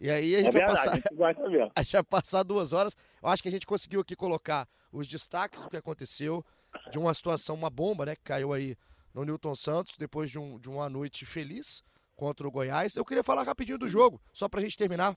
[0.00, 1.08] E aí a gente, é vai, verdade, passar, a gente,
[1.76, 2.96] a gente vai passar duas horas.
[3.22, 6.44] Eu acho que a gente conseguiu aqui colocar os destaques do que aconteceu,
[6.90, 8.76] de uma situação, uma bomba, né, que caiu aí
[9.14, 11.82] no Newton Santos, depois de, um, de uma noite feliz
[12.16, 12.96] contra o Goiás.
[12.96, 15.16] Eu queria falar rapidinho do jogo, só pra gente terminar.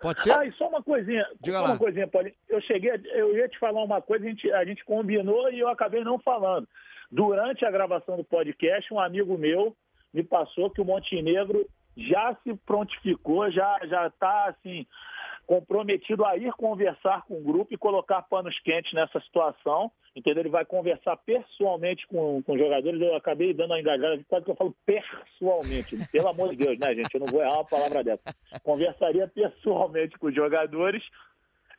[0.00, 0.30] Pode ser?
[0.30, 1.26] Ah, e só uma coisinha.
[1.40, 1.70] Diga só lá.
[1.70, 2.34] uma coisinha, Paulinho.
[2.48, 5.68] Eu cheguei, eu ia te falar uma coisa, a gente, a gente combinou e eu
[5.68, 6.68] acabei não falando.
[7.10, 9.76] Durante a gravação do podcast, um amigo meu
[10.14, 14.86] me passou que o Montenegro já se prontificou, já já está assim
[15.48, 20.42] comprometido a ir conversar com o grupo e colocar panos quentes nessa situação, entendeu?
[20.42, 23.00] Ele vai conversar pessoalmente com, com os jogadores.
[23.00, 25.96] Eu acabei dando uma engajada, quase que eu falo pessoalmente.
[26.12, 27.14] Pelo amor de Deus, né, gente?
[27.14, 28.22] Eu não vou errar uma palavra dessa.
[28.62, 31.02] Conversaria pessoalmente com os jogadores,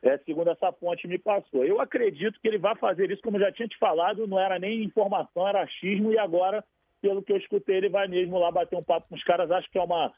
[0.01, 1.63] é, segundo essa fonte me passou.
[1.63, 4.84] Eu acredito que ele vai fazer isso, como já tinha te falado, não era nem
[4.84, 6.65] informação, era achismo, e agora,
[7.03, 9.51] pelo que eu escutei, ele vai mesmo lá bater um papo com os caras.
[9.51, 10.12] Acho que é uma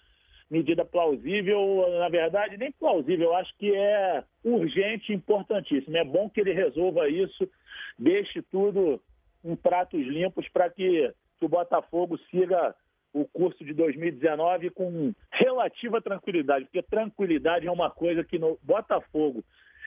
[0.52, 5.96] medida plausível, na verdade, nem plausível, eu acho que é urgente e importantíssimo.
[5.96, 7.50] É bom que ele resolva isso,
[7.98, 9.02] deixe tudo
[9.46, 11.10] em pratos limpos para que,
[11.40, 12.76] que o Botafogo siga
[13.14, 19.44] o curso de 2019 com relativa tranquilidade, porque tranquilidade é uma coisa que no Botafogo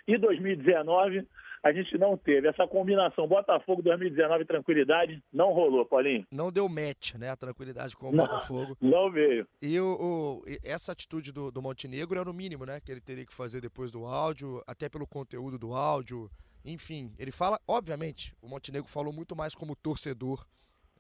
[0.07, 1.27] e 2019
[1.65, 2.47] a gente não teve.
[2.47, 6.27] Essa combinação Botafogo 2019 tranquilidade não rolou, Paulinho.
[6.31, 7.31] Não deu match, né?
[7.31, 8.77] A tranquilidade com o não, Botafogo.
[8.83, 9.49] Não veio.
[9.63, 12.81] E o, o, essa atitude do, do Montenegro era o mínimo, né?
[12.81, 16.31] Que ele teria que fazer depois do áudio, até pelo conteúdo do áudio.
[16.63, 20.47] Enfim, ele fala, obviamente, o Montenegro falou muito mais como torcedor.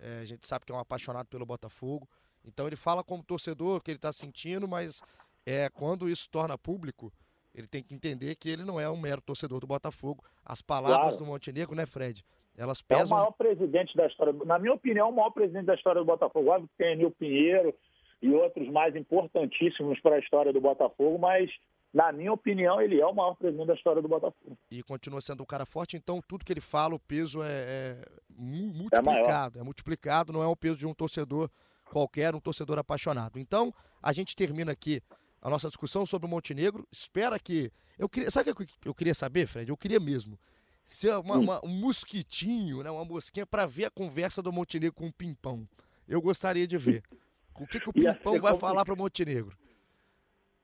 [0.00, 2.08] É, a gente sabe que é um apaixonado pelo Botafogo.
[2.42, 5.02] Então ele fala como torcedor, que ele está sentindo, mas
[5.44, 7.12] é, quando isso torna público,
[7.54, 10.24] ele tem que entender que ele não é um mero torcedor do Botafogo.
[10.44, 11.16] As palavras claro.
[11.18, 12.24] do Montenegro, né, Fred?
[12.56, 13.04] Elas pesam.
[13.04, 14.32] É o maior presidente da história.
[14.44, 16.50] Na minha opinião, é o maior presidente da história do Botafogo.
[16.50, 17.74] Óbvio que tem Emil Pinheiro
[18.20, 21.50] e outros mais importantíssimos para a história do Botafogo, mas
[21.92, 24.58] na minha opinião, ele é o maior presidente da história do Botafogo.
[24.68, 28.04] E continua sendo um cara forte, então tudo que ele fala, o peso é, é
[28.36, 29.58] multiplicado.
[29.58, 31.48] É, é, multiplicado, não é o peso de um torcedor
[31.84, 33.38] qualquer, um torcedor apaixonado.
[33.38, 35.00] Então, a gente termina aqui
[35.44, 36.88] a nossa discussão sobre o Montenegro.
[36.90, 37.70] Espera que.
[37.98, 39.68] Eu queria, sabe o que eu queria saber, Fred?
[39.68, 40.38] Eu queria mesmo
[40.86, 42.90] ser uma, uma, um mosquitinho, né?
[42.90, 45.68] uma mosquinha, para ver a conversa do Montenegro com o Pimpão.
[46.08, 47.02] Eu gostaria de ver.
[47.56, 49.56] O que, que o Pimpão vai falar para o Montenegro?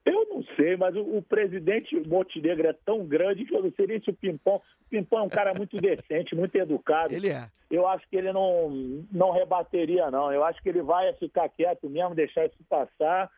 [0.05, 3.87] Eu não sei, mas o, o, presidente Montenegro é tão grande que eu não sei
[3.87, 4.57] nem se o Pimpão.
[4.57, 7.15] O Pimpão é um cara muito decente, muito educado.
[7.15, 7.49] Ele é.
[7.71, 10.33] Eu acho que ele não, não rebateria, não.
[10.33, 13.31] Eu acho que ele vai ficar quieto mesmo, deixar isso passar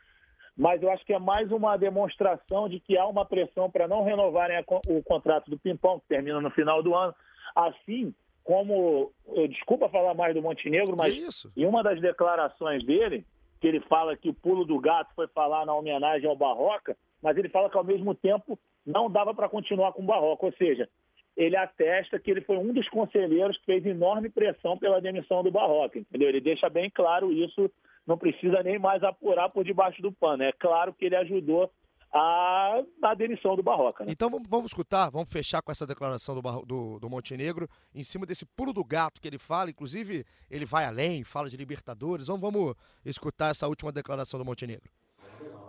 [0.57, 4.05] mas eu acho que é mais uma demonstração de que há uma pressão para não
[4.05, 7.15] renovarem o contrato do Pimpão, que termina no final do ano.
[7.55, 9.13] Assim como,
[9.49, 13.25] desculpa falar mais do Montenegro, mas em uma das declarações dele,
[13.61, 17.37] que ele fala que o pulo do gato foi falar na homenagem ao Barroca, mas
[17.37, 20.89] ele fala que ao mesmo tempo não dava para continuar com o Barroca, ou seja,
[21.37, 25.51] ele atesta que ele foi um dos conselheiros que fez enorme pressão pela demissão do
[25.51, 26.29] Barroca, entendeu?
[26.29, 27.71] Ele deixa bem claro isso
[28.07, 30.43] não precisa nem mais apurar por debaixo do pano.
[30.43, 31.71] É claro que ele ajudou
[32.13, 34.05] a, a demissão do Barroca.
[34.05, 34.13] Né?
[34.13, 38.27] Então vamos, vamos, escutar, vamos fechar com essa declaração do, do, do, Montenegro, em cima
[38.27, 42.27] desse pulo do gato que ele fala, inclusive ele vai além, fala de Libertadores.
[42.27, 44.91] Vamos, vamos escutar essa última declaração do Montenegro.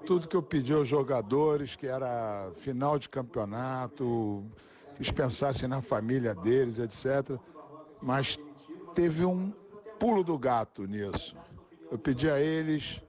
[0.05, 4.45] Tudo que eu pedi aos jogadores, que era final de campeonato,
[4.95, 7.39] que eles pensassem na família deles, etc.
[8.01, 8.37] Mas
[8.93, 9.51] teve um
[9.97, 11.33] pulo do gato nisso.
[11.93, 12.99] Eu pedi a eles,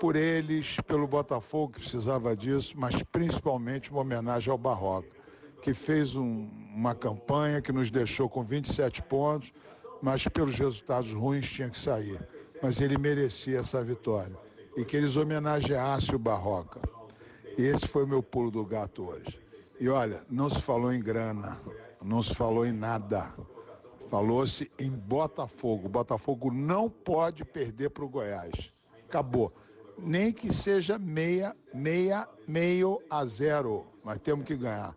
[0.00, 5.08] por eles, pelo Botafogo, que precisava disso, mas principalmente uma homenagem ao Barroca,
[5.62, 9.52] que fez um, uma campanha que nos deixou com 27 pontos,
[10.02, 12.20] mas pelos resultados ruins tinha que sair.
[12.60, 14.36] Mas ele merecia essa vitória.
[14.76, 16.80] E que eles homenageassem o Barroca.
[17.56, 19.38] Esse foi o meu pulo do gato hoje.
[19.78, 21.60] E olha, não se falou em grana,
[22.02, 23.32] não se falou em nada.
[24.12, 25.88] Falou-se em Botafogo.
[25.88, 28.52] Botafogo não pode perder para o Goiás.
[29.08, 29.50] Acabou.
[29.96, 33.86] Nem que seja meia, meia, meio a zero.
[34.04, 34.94] Mas temos que ganhar.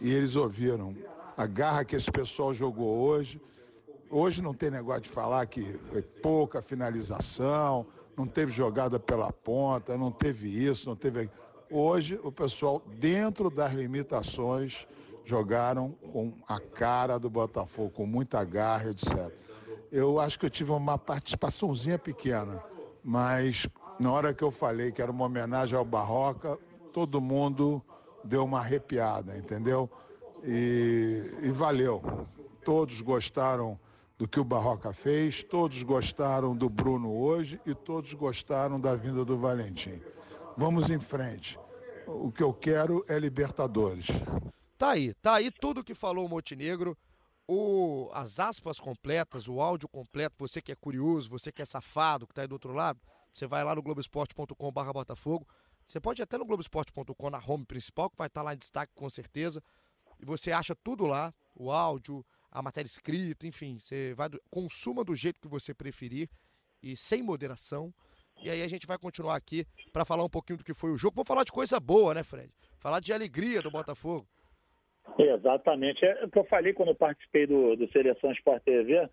[0.00, 0.96] E eles ouviram.
[1.36, 3.40] A garra que esse pessoal jogou hoje.
[4.10, 7.86] Hoje não tem negócio de falar que foi pouca finalização,
[8.16, 11.30] não teve jogada pela ponta, não teve isso, não teve.
[11.70, 14.88] Hoje o pessoal, dentro das limitações,
[15.30, 19.32] jogaram com a cara do Botafogo, com muita garra, etc.
[19.92, 22.60] Eu acho que eu tive uma participaçãozinha pequena,
[23.04, 23.68] mas
[24.00, 26.58] na hora que eu falei que era uma homenagem ao Barroca,
[26.92, 27.80] todo mundo
[28.24, 29.88] deu uma arrepiada, entendeu?
[30.42, 32.02] E, e valeu.
[32.64, 33.78] Todos gostaram
[34.18, 39.24] do que o Barroca fez, todos gostaram do Bruno hoje e todos gostaram da vinda
[39.24, 40.02] do Valentim.
[40.56, 41.56] Vamos em frente.
[42.04, 44.08] O que eu quero é Libertadores.
[44.80, 46.96] Tá aí, tá aí tudo que falou o Montenegro.
[47.46, 52.26] O, as aspas completas, o áudio completo, você que é curioso, você que é safado,
[52.26, 52.98] que tá aí do outro lado,
[53.34, 55.46] você vai lá no globesport.com.br Botafogo.
[55.86, 58.56] Você pode ir até no globesport.com na home principal, que vai estar tá lá em
[58.56, 59.62] destaque com certeza.
[60.18, 65.04] E você acha tudo lá, o áudio, a matéria escrita, enfim, você vai do, consuma
[65.04, 66.26] do jeito que você preferir
[66.82, 67.92] e sem moderação.
[68.42, 70.96] E aí a gente vai continuar aqui para falar um pouquinho do que foi o
[70.96, 71.16] jogo.
[71.16, 72.50] Vou falar de coisa boa, né, Fred?
[72.78, 74.26] Falar de alegria do Botafogo.
[75.18, 76.04] Exatamente.
[76.04, 79.08] É o que eu falei quando eu participei do, do Seleção Sport TV.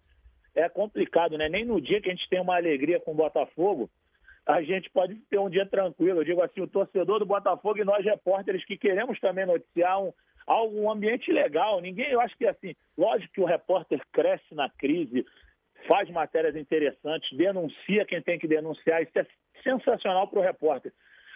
[0.55, 1.47] É complicado, né?
[1.49, 3.89] Nem no dia que a gente tem uma alegria com o Botafogo,
[4.45, 6.21] a gente pode ter um dia tranquilo.
[6.21, 10.13] Eu digo assim, o torcedor do Botafogo e nós repórteres que queremos também noticiar um,
[10.47, 11.81] algo, um ambiente legal.
[11.81, 15.25] Ninguém, eu acho que assim, lógico que o repórter cresce na crise,
[15.85, 19.27] faz matérias interessantes, denuncia quem tem que denunciar, isso é
[19.63, 20.93] sensacional para o repórter.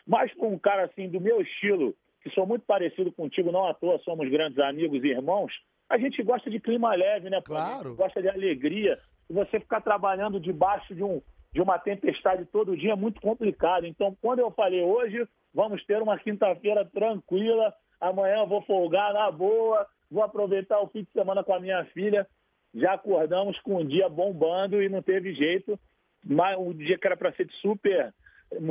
[0.07, 3.73] Mas para um cara assim do meu estilo, que sou muito parecido contigo, não à
[3.73, 5.51] toa somos grandes amigos e irmãos,
[5.89, 7.41] a gente gosta de clima leve, né?
[7.43, 7.95] Claro.
[7.95, 8.97] Gosta de alegria.
[9.29, 11.21] E você ficar trabalhando debaixo de, um,
[11.53, 13.85] de uma tempestade todo dia é muito complicado.
[13.85, 19.29] Então, quando eu falei hoje, vamos ter uma quinta-feira tranquila, amanhã eu vou folgar na
[19.31, 22.25] boa, vou aproveitar o fim de semana com a minha filha.
[22.73, 25.77] Já acordamos com um dia bombando e não teve jeito.
[26.23, 28.13] Mas um dia que era para ser de super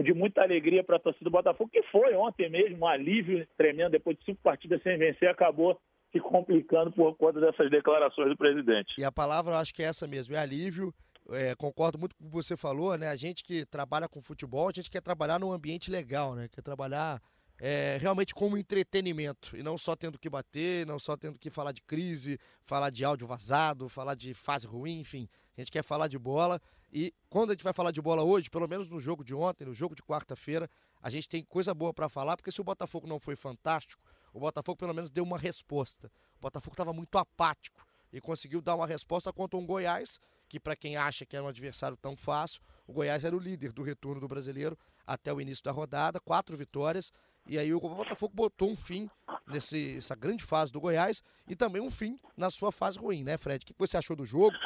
[0.04, 3.92] de muita alegria para a torcida do Botafogo, que foi ontem mesmo um alívio tremendo,
[3.92, 5.80] depois de cinco partidas sem vencer, acabou
[6.12, 8.94] se complicando por conta dessas declarações do presidente.
[8.98, 10.92] E a palavra eu acho que é essa mesmo, é alívio.
[11.30, 13.08] É, concordo muito com o que você falou, né?
[13.08, 16.48] A gente que trabalha com futebol, a gente quer trabalhar num ambiente legal, né?
[16.48, 17.22] Quer trabalhar
[17.60, 21.72] é, realmente como entretenimento e não só tendo que bater, não só tendo que falar
[21.72, 25.28] de crise, falar de áudio vazado, falar de fase ruim, enfim.
[25.56, 26.60] A gente quer falar de bola
[26.92, 29.64] e quando a gente vai falar de bola hoje, pelo menos no jogo de ontem,
[29.64, 30.68] no jogo de quarta-feira,
[31.00, 34.40] a gente tem coisa boa para falar, porque se o Botafogo não foi fantástico, o
[34.40, 36.10] Botafogo pelo menos deu uma resposta.
[36.38, 40.74] O Botafogo estava muito apático e conseguiu dar uma resposta contra um Goiás, que para
[40.74, 44.20] quem acha que é um adversário tão fácil, o Goiás era o líder do retorno
[44.20, 47.12] do brasileiro até o início da rodada, quatro vitórias,
[47.46, 49.08] e aí o Botafogo botou um fim
[49.46, 53.62] nessa grande fase do Goiás e também um fim na sua fase ruim, né, Fred?
[53.62, 54.56] O que você achou do jogo?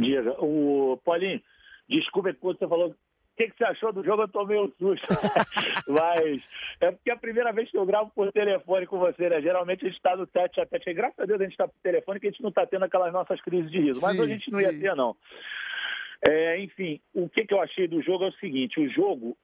[0.00, 1.40] Diga, o Paulinho,
[1.88, 2.90] desculpa que você falou.
[2.90, 4.22] O que, que você achou do jogo?
[4.22, 5.06] Eu tomei um susto.
[5.86, 6.42] Mas
[6.80, 9.42] é porque é a primeira vez que eu gravo por telefone com você, né?
[9.42, 10.94] Geralmente a gente está no tete a tete.
[10.94, 13.12] Graças a Deus a gente está por telefone que a gente não está tendo aquelas
[13.12, 14.00] nossas crises de riso.
[14.00, 14.64] Mas sim, a gente não sim.
[14.64, 15.14] ia ter, não.
[16.26, 19.36] É, enfim, o que, que eu achei do jogo é o seguinte: o jogo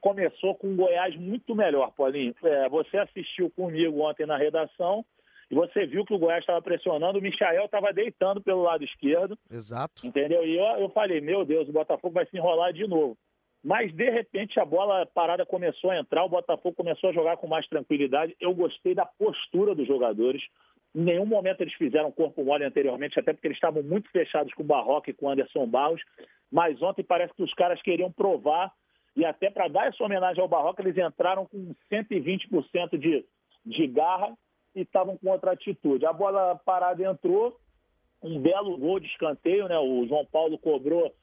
[0.00, 2.34] começou com o Goiás muito melhor, Paulinho.
[2.44, 5.04] É, você assistiu comigo ontem na redação
[5.50, 9.36] e você viu que o Goiás estava pressionando, o Michael estava deitando pelo lado esquerdo.
[9.50, 10.06] Exato.
[10.06, 10.46] Entendeu?
[10.46, 13.18] E eu, eu falei, meu Deus, o Botafogo vai se enrolar de novo.
[13.62, 17.48] Mas, de repente, a bola parada começou a entrar, o Botafogo começou a jogar com
[17.48, 18.34] mais tranquilidade.
[18.40, 20.40] Eu gostei da postura dos jogadores.
[20.94, 24.62] Em nenhum momento eles fizeram corpo mole anteriormente, até porque eles estavam muito fechados com
[24.62, 26.00] o Barroca e com o Anderson Barros.
[26.50, 28.72] Mas ontem parece que os caras queriam provar,
[29.16, 33.24] e até para dar essa homenagem ao Barroca, eles entraram com 120% de,
[33.66, 34.32] de garra
[34.74, 36.06] e estavam com outra atitude.
[36.06, 37.58] A bola parada entrou,
[38.22, 39.78] um belo gol de escanteio, né?
[39.78, 41.14] O João Paulo cobrou,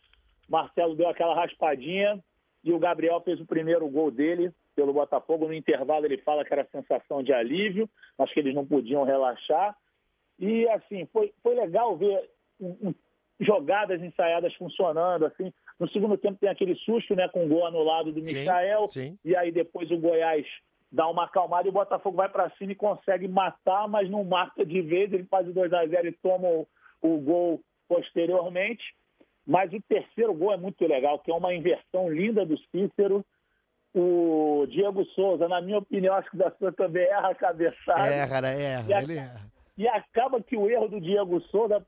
[0.49, 2.23] Marcelo deu aquela raspadinha
[2.63, 5.47] e o Gabriel fez o primeiro gol dele pelo Botafogo.
[5.47, 9.75] No intervalo ele fala que era sensação de alívio, mas que eles não podiam relaxar.
[10.39, 12.29] E assim, foi, foi legal ver
[12.59, 12.95] um, um,
[13.39, 15.53] jogadas ensaiadas funcionando, assim.
[15.79, 19.19] No segundo tempo tem aquele susto, né, com o gol anulado do Michael, sim, sim.
[19.23, 20.45] e aí depois o Goiás
[20.91, 24.65] dá uma acalmada e o Botafogo vai para cima e consegue matar, mas não mata
[24.65, 25.11] de vez.
[25.11, 26.67] Ele faz o 2 a 0 e toma o,
[27.01, 28.83] o, gol posteriormente.
[29.45, 33.25] Mas o terceiro gol é muito legal, que é uma inversão linda do Cícero.
[33.93, 38.07] O Diego Souza, na minha opinião, acho que da sua também erra a cabeçada.
[38.07, 38.61] Erra, né?
[38.61, 39.41] erra, e, ele erra.
[39.77, 41.85] E acaba que o erro do Diego Souza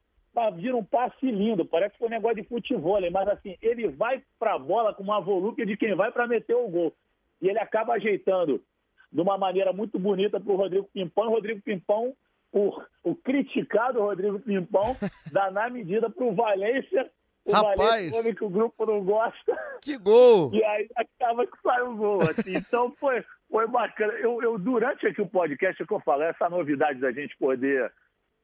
[0.56, 4.24] vira um passe lindo, parece que foi um negócio de futebol, mas assim, ele vai
[4.40, 6.94] para a bola com uma volúpia de quem vai para meter o gol.
[7.42, 8.64] E ele acaba ajeitando
[9.12, 11.28] de uma maneira muito bonita para o Rodrigo Pimpão.
[11.28, 12.14] O Rodrigo Pimpão,
[12.52, 14.96] o, o criticado Rodrigo Pimpão,
[15.32, 17.10] dá na medida para o Valência.
[17.46, 19.58] O Rapaz, Valência que o grupo não gosta.
[19.82, 20.52] Que gol!
[20.54, 22.22] E aí acaba que sai o gol.
[22.22, 22.56] Assim.
[22.56, 24.14] Então foi, foi bacana.
[24.14, 27.92] Eu, eu, durante aqui o podcast que eu falo, essa novidade da gente poder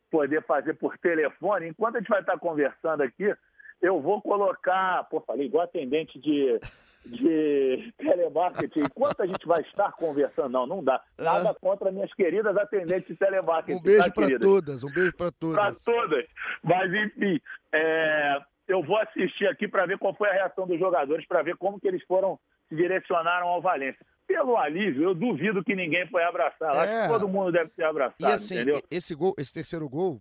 [0.09, 3.35] poder fazer por telefone, enquanto a gente vai estar conversando aqui,
[3.81, 6.59] eu vou colocar, pô, falei igual atendente de,
[7.05, 8.79] de telemarketing.
[8.81, 11.01] Enquanto a gente vai estar conversando, não, não dá.
[11.17, 13.79] Nada contra minhas queridas atendentes de telemarketing.
[13.79, 15.55] Um beijo tá, para todas, um beijo para todas.
[15.55, 16.25] Para todas.
[16.63, 17.39] Mas, enfim,
[17.73, 21.55] é, eu vou assistir aqui para ver qual foi a reação dos jogadores, para ver
[21.57, 22.39] como que eles foram,
[22.69, 24.05] se direcionaram ao Valência.
[24.27, 26.71] Pelo alívio, eu duvido que ninguém foi abraçar.
[26.75, 27.01] Acho É.
[27.03, 28.81] que todo mundo deve ser abraçado, E assim, entendeu?
[28.89, 30.19] esse gol, esse terceiro gol,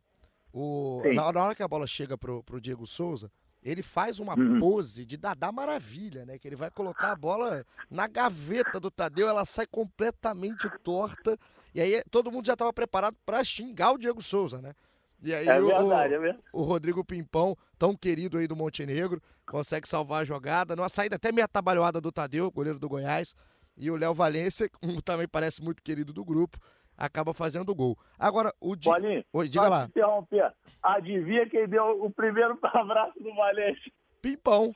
[0.52, 3.30] o, na hora que a bola chega pro, pro Diego Souza,
[3.64, 4.61] ele faz uma Uhum.
[4.61, 6.38] pose de Dadá Maravilha, né?
[6.38, 11.38] Que ele vai colocar a bola na gaveta do Tadeu, ela sai completamente torta.
[11.74, 14.74] E aí todo mundo já estava preparado para xingar o Diego Souza, né?
[15.22, 16.44] E aí É o, verdade, é verdade.
[16.53, 20.77] o Rodrigo Pimpão, tão querido aí do Montenegro, consegue salvar a jogada.
[20.77, 23.35] Numa saída até meio atabalhoada do Tadeu, goleiro do Goiás.
[23.77, 26.59] E o Léo Valência, como também parece muito querido do grupo,
[26.96, 27.96] acaba fazendo o gol.
[28.18, 28.88] Agora, o Di...
[28.88, 29.85] Paulinho, Oi, diga lá.
[29.85, 30.52] te interromper.
[30.83, 33.92] Adivinha quem deu o primeiro abraço do Valente?
[34.20, 34.74] Pimpão.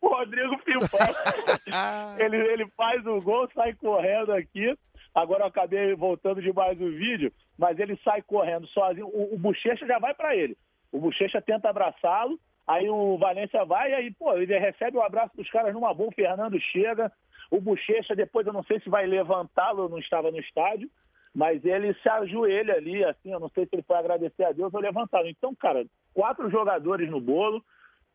[0.00, 1.00] O Rodrigo Pimpão.
[2.18, 4.76] Ele, ele faz o gol, sai correndo aqui.
[5.14, 9.06] Agora eu acabei voltando demais o vídeo, mas ele sai correndo sozinho.
[9.06, 10.56] O, o Bochecha já vai para ele.
[10.92, 15.36] O Bochecha tenta abraçá-lo, aí o Valência vai, e aí, pô, ele recebe o abraço
[15.36, 17.10] dos caras numa boa, o Fernando chega.
[17.50, 20.90] O Bochecha, depois eu não sei se vai levantá-lo, não estava no estádio,
[21.34, 24.72] mas ele se ajoelha ali, assim, eu não sei se ele foi agradecer a Deus
[24.72, 25.28] ou levantá-lo.
[25.28, 27.62] Então, cara, quatro jogadores no bolo,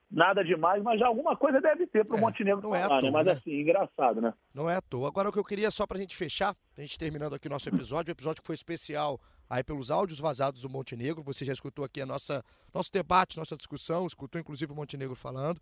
[0.10, 2.96] nada demais, mas já alguma coisa deve ter para o É, Montenegro não é falar,
[2.96, 3.02] né?
[3.02, 3.32] toa, Mas né?
[3.34, 4.34] assim, engraçado, né?
[4.54, 5.08] não é à toa.
[5.10, 7.68] Agora, o que eu queria, só pra gente fechar, a gente terminando aqui o nosso
[7.70, 11.22] episódio, o episódio que foi especial aí pelos áudios vazados do Montenegro.
[11.24, 15.60] Você já escutou aqui a nossa nosso debate, nossa discussão, escutou inclusive o Montenegro falando.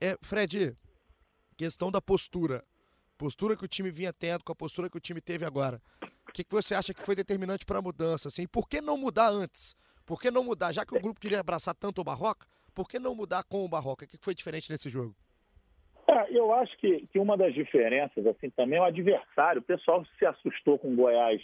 [0.00, 0.76] É, Fred,
[1.56, 2.62] questão da postura.
[3.16, 5.80] Postura que o time vinha tendo, com a postura que o time teve agora.
[6.28, 8.28] O que, que você acha que foi determinante para a mudança?
[8.28, 8.46] Assim?
[8.46, 9.76] Por que não mudar antes?
[10.04, 10.72] Por que não mudar?
[10.72, 13.68] Já que o grupo queria abraçar tanto o Barroca, por que não mudar com o
[13.68, 14.04] Barroca?
[14.04, 15.14] O que, foi diferente nesse jogo?
[16.08, 19.60] É, eu acho que, que uma das diferenças, assim, também é o adversário.
[19.60, 21.40] O pessoal se assustou com o Goiás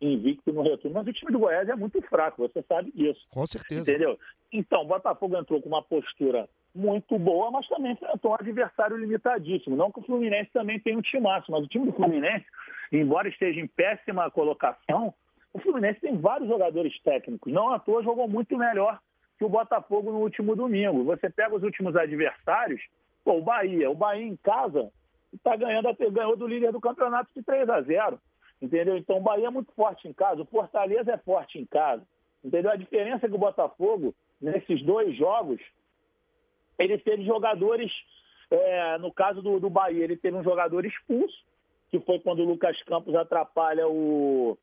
[0.00, 3.24] invicto no retorno, mas o time do Goiás é muito fraco, você sabe disso.
[3.30, 3.90] Com certeza.
[3.90, 4.18] Entendeu?
[4.52, 9.76] Então, o Botafogo entrou com uma postura muito boa, mas também enfrentou um adversário limitadíssimo.
[9.76, 12.46] Não que o Fluminense também tenha um timaço, mas o time do Fluminense,
[12.90, 15.12] embora esteja em péssima colocação,
[15.52, 17.52] o Fluminense tem vários jogadores técnicos.
[17.52, 18.98] Não à toa jogou muito melhor
[19.38, 21.04] que o Botafogo no último domingo.
[21.04, 22.80] Você pega os últimos adversários,
[23.24, 23.90] pô, o Bahia.
[23.90, 24.90] O Bahia em casa
[25.32, 28.18] está ganhando, ganhou do líder do campeonato de 3 a 0
[28.60, 28.96] Entendeu?
[28.96, 32.06] Então o Bahia é muito forte em casa, o Fortaleza é forte em casa.
[32.44, 32.70] Entendeu?
[32.70, 35.60] A diferença é que o Botafogo, nesses dois jogos,
[36.86, 37.90] ele teve jogadores,
[38.50, 41.36] é, no caso do, do Bahia, ele teve um jogador expulso,
[41.90, 44.56] que foi quando o Lucas Campos atrapalha o,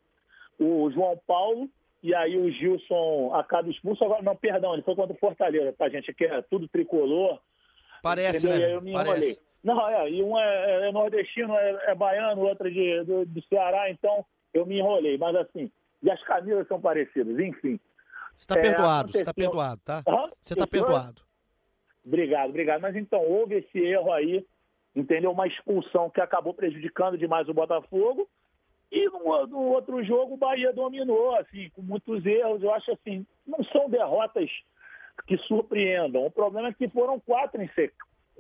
[0.60, 1.70] o João Paulo,
[2.02, 4.04] e aí o Gilson acaba expulso.
[4.04, 6.10] Agora, não, perdão, ele foi contra o Fortaleza, tá, gente?
[6.12, 7.40] Aqui é tudo tricolor.
[8.02, 8.68] Parece, entendeu?
[8.70, 8.76] Né?
[8.76, 9.12] eu me Parece.
[9.18, 9.38] enrolei.
[9.62, 13.26] Não, é, e um é, é nordestino, é, é baiano, o outro é de, do,
[13.26, 15.18] do Ceará, então eu me enrolei.
[15.18, 15.70] Mas assim,
[16.02, 17.78] e as camisas são parecidas, enfim.
[18.34, 20.02] Você tá É, perdoado, você tá aconteceu- perdoado, tá?
[20.40, 20.80] Você tá foi?
[20.80, 21.22] perdoado.
[22.10, 22.82] Obrigado, obrigado.
[22.82, 24.44] Mas então, houve esse erro aí,
[24.96, 25.32] entendeu?
[25.32, 28.28] Uma expulsão que acabou prejudicando demais o Botafogo.
[28.92, 32.64] E no, no outro jogo o Bahia dominou, assim, com muitos erros.
[32.64, 34.50] Eu acho assim, não são derrotas
[35.28, 36.26] que surpreendam.
[36.26, 37.94] O problema é que foram quatro em, sequ...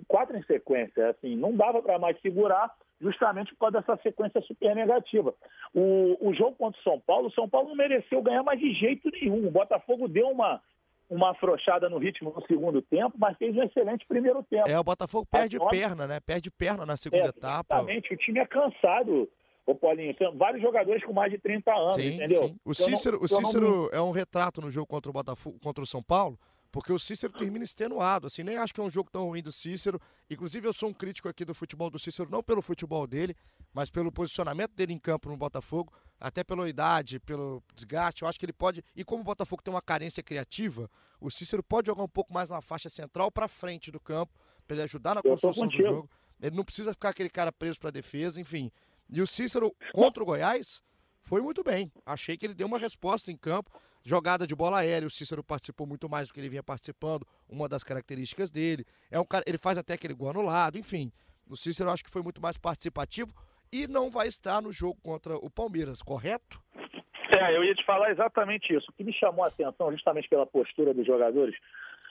[0.08, 1.12] quatro em sequência.
[1.12, 5.32] Assim, não dava para mais segurar justamente por causa dessa sequência super negativa.
[5.76, 8.74] O, o jogo contra o São Paulo, o São Paulo não mereceu ganhar mais de
[8.74, 9.48] jeito nenhum.
[9.48, 10.60] O Botafogo deu uma,
[11.10, 14.70] uma afrouxada no ritmo no segundo tempo, mas fez um excelente primeiro tempo.
[14.70, 16.20] É, o Botafogo perde Agora- perna, né?
[16.20, 17.76] Perde perna na segunda É, etapa.
[17.78, 19.28] Exatamente, o time é cansado,
[19.66, 20.16] ô Paulinho.
[20.18, 22.44] São vários jogadores com mais de 30 anos, Sim, entendeu?
[22.48, 22.56] sim.
[22.64, 25.14] O Eu não- Cícero, o eu não- Cícero é um retrato no jogo contra o
[25.14, 26.38] Botafogo, contra o São Paulo,
[26.72, 29.52] porque o Cícero termina extenuado, assim, nem acho que é um jogo tão ruim do
[29.52, 30.00] Cícero.
[30.30, 33.36] Inclusive, eu sou um crítico aqui do futebol do Cícero, não pelo futebol dele,
[33.74, 38.22] mas pelo posicionamento dele em campo no Botafogo, até pela idade, pelo desgaste.
[38.22, 38.84] Eu acho que ele pode.
[38.96, 40.90] E como o Botafogo tem uma carência criativa,
[41.20, 44.34] o Cícero pode jogar um pouco mais na faixa central para frente do campo,
[44.68, 46.10] para ele ajudar na construção do jogo.
[46.42, 48.72] Ele não precisa ficar aquele cara preso para defesa, enfim.
[49.10, 50.82] E o Cícero contra o Goiás
[51.22, 51.92] foi muito bem.
[52.06, 53.72] Achei que ele deu uma resposta em campo.
[54.10, 57.70] Jogada de bola aérea, o Cícero participou muito mais do que ele vinha participando, uma
[57.70, 58.84] das características dele.
[59.12, 61.12] É um cara, ele faz até aquele gol anulado, enfim.
[61.48, 63.32] O Cícero acho que foi muito mais participativo
[63.72, 66.60] e não vai estar no jogo contra o Palmeiras, correto?
[67.38, 68.90] É, eu ia te falar exatamente isso.
[68.90, 71.56] O que me chamou a atenção, justamente pela postura dos jogadores,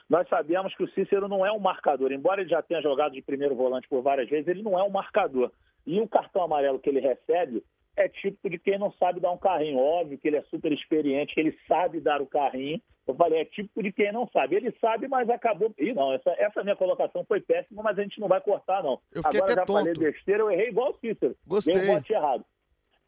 [0.09, 2.13] nós sabemos que o Cícero não é um marcador.
[2.13, 4.89] Embora ele já tenha jogado de primeiro volante por várias vezes, ele não é um
[4.89, 5.51] marcador.
[5.85, 7.61] E o cartão amarelo que ele recebe
[7.99, 9.77] é típico de quem não sabe dar um carrinho.
[9.77, 12.81] Óbvio que ele é super experiente, que ele sabe dar o carrinho.
[13.05, 14.55] Eu falei, é típico de quem não sabe.
[14.55, 15.73] Ele sabe, mas acabou.
[15.77, 18.99] Ih, não, essa, essa minha colocação foi péssima, mas a gente não vai cortar, não.
[19.11, 19.79] Eu Agora já tonto.
[19.79, 21.35] falei besteira, eu errei igual o Cícero.
[21.45, 21.73] Gostei.
[21.73, 22.45] Dei um bote errado.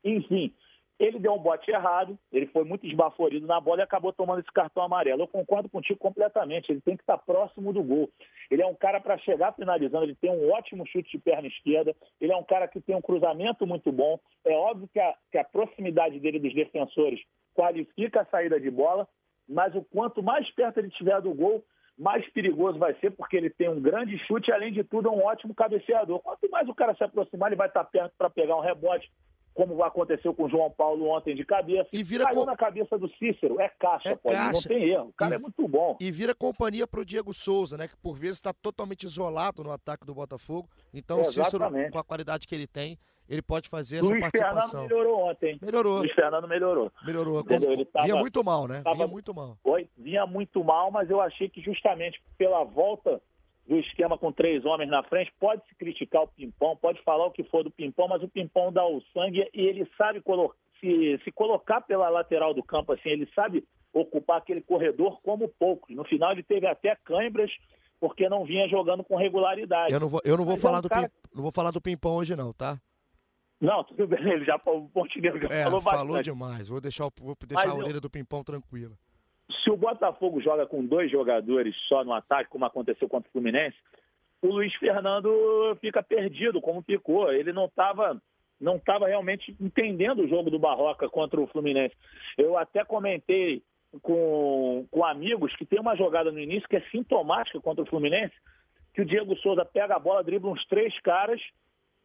[0.04, 0.54] Enfim,
[1.02, 4.52] ele deu um bote errado, ele foi muito esbaforido na bola e acabou tomando esse
[4.52, 5.24] cartão amarelo.
[5.24, 8.08] Eu concordo contigo completamente, ele tem que estar próximo do gol.
[8.52, 11.96] Ele é um cara para chegar finalizando, ele tem um ótimo chute de perna esquerda,
[12.20, 14.20] ele é um cara que tem um cruzamento muito bom.
[14.46, 17.20] É óbvio que a, que a proximidade dele dos defensores
[17.56, 19.08] qualifica a saída de bola,
[19.50, 21.66] mas o quanto mais perto ele estiver do gol,
[21.98, 25.12] mais perigoso vai ser, porque ele tem um grande chute e, além de tudo, é
[25.12, 26.20] um ótimo cabeceador.
[26.20, 29.12] Quanto mais o cara se aproximar, ele vai estar perto para pegar um rebote,
[29.54, 31.90] como aconteceu com o João Paulo ontem de cabeça.
[31.92, 34.68] E vira Caiu na cabeça do Cícero, é caixa, É não caixa.
[34.70, 35.10] tem erro.
[35.10, 35.98] O cara E- é muito bom.
[36.00, 37.88] E vira companhia pro Diego Souza, né?
[37.88, 40.70] Que por vezes está totalmente isolado no ataque do Botafogo.
[40.94, 42.98] Então o Cícero, com a qualidade que ele tem,
[43.30, 44.84] ele pode fazer essa Luiz Fernando participação.
[44.84, 45.58] melhorou ontem.
[45.62, 46.92] Melhorou, Luiz Fernando melhorou.
[47.06, 47.44] melhorou.
[47.46, 48.82] Como- Ele tava- Vinha muito mal, né?
[48.84, 49.58] tava- Vinha muito mal.
[49.98, 53.22] Vinha muito mal, mas eu achei que justamente pela volta
[53.72, 57.32] do esquema com três homens na frente, pode se criticar o Pimpão, pode falar o
[57.32, 61.18] que for do Pimpão, mas o Pimpão dá o sangue e ele sabe colo- se,
[61.24, 63.64] se colocar pela lateral do campo, assim, ele sabe
[63.94, 65.96] ocupar aquele corredor como poucos.
[65.96, 67.50] No final ele teve até câimbras
[67.98, 69.94] porque não vinha jogando com regularidade.
[69.94, 71.52] Eu não vou, eu não vou Mas é falar um do cara- Pim- não vou
[71.54, 72.78] falar do Pimpão hoje não, tá?
[73.62, 76.26] Não, tudo bem, ele já o Montenegro já É, falou falou, bastante.
[76.26, 76.68] demais.
[76.68, 78.98] Vou deixar, vou deixar Mas a eu- orelha do Pimpão tranquila.
[79.64, 83.78] Se o Botafogo joga com dois jogadores só no ataque, como aconteceu contra o Fluminense,
[84.42, 87.32] o Luiz Fernando fica perdido, como ficou.
[87.32, 88.22] Ele não estava
[88.60, 91.96] não tava realmente entendendo o jogo do Barroca contra o Fluminense.
[92.38, 93.64] Eu até comentei
[94.04, 98.36] com, com amigos que tem uma jogada no início que é sintomática contra o Fluminense,
[98.94, 101.42] que o Diego Souza pega a bola, dribla uns três caras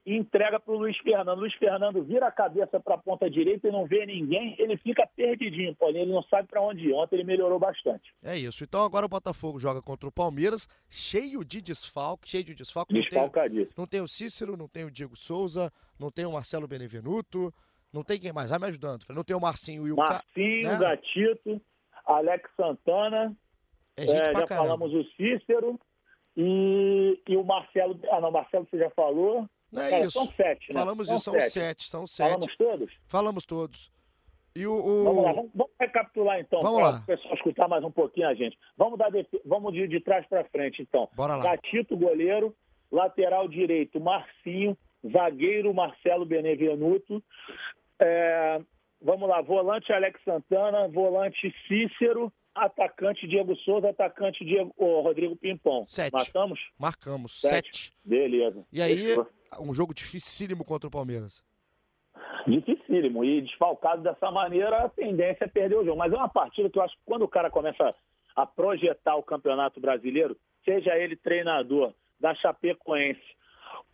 [0.06, 1.40] e entrega para o Luiz Fernando.
[1.40, 5.04] Luiz Fernando vira a cabeça para a ponta direita e não vê ninguém, ele fica
[5.16, 6.92] perdidinho, Paulinho, ele não sabe para onde ir.
[6.94, 8.14] Ontem ele melhorou bastante.
[8.22, 8.62] É isso.
[8.62, 12.94] Então agora o Botafogo joga contra o Palmeiras, cheio de desfalque, cheio de desfalque.
[12.94, 13.72] Não Desfalcadíssimo.
[13.76, 17.52] não tem o Cícero, não tem o Diego Souza, não tem o Marcelo Benevenuto,
[17.92, 18.48] não tem quem mais?
[18.48, 19.04] Vai me ajudando.
[19.10, 20.02] Não tem o Marcinho e o Ca...
[20.02, 20.78] Marcinho, né?
[20.78, 21.60] Gatito,
[22.06, 23.36] Alex Santana,
[23.96, 24.68] É gente é, pra já caramba.
[24.68, 25.80] falamos o Cícero
[26.36, 27.98] e, e o Marcelo.
[28.12, 29.48] Ah, não, Marcelo você já falou.
[29.72, 30.10] Não é Cara, isso.
[30.12, 30.80] São sete, né?
[30.80, 31.50] Falamos são isso, são sete.
[31.50, 32.28] sete, são sete.
[32.30, 32.92] Falamos todos?
[33.08, 33.92] Falamos todos.
[34.54, 34.72] E o.
[34.72, 38.34] o- Vamos lá, vamos, vamos recapitular então, para o pessoal escutar mais um pouquinho a
[38.34, 38.56] gente.
[38.76, 41.08] Vamos, dar defe- vamos de, de trás para frente, então.
[41.14, 41.42] Bora lá.
[41.42, 42.54] Gatito, goleiro.
[42.90, 44.76] Lateral direito, Marcinho.
[45.12, 47.22] Zagueiro, Marcelo Benevenuto.
[48.00, 48.60] É,
[49.00, 55.84] vamos lá, volante Alex Santana, volante Cícero, atacante Diego Souza, atacante Diego, ô, Rodrigo Pimpão.
[55.86, 56.12] Sete.
[56.12, 56.58] Matamos?
[56.78, 57.40] Marcamos.
[57.40, 57.66] Sete.
[57.76, 57.92] Sete.
[58.04, 58.64] Beleza.
[58.72, 59.28] E aí, Fechou.
[59.60, 61.44] Um jogo dificílimo contra o Palmeiras.
[62.46, 63.24] Dificílimo.
[63.24, 65.98] E desfalcado dessa maneira, a tendência é perder o jogo.
[65.98, 67.94] Mas é uma partida que eu acho que quando o cara começa
[68.34, 73.20] a projetar o Campeonato Brasileiro, seja ele treinador da Chapecoense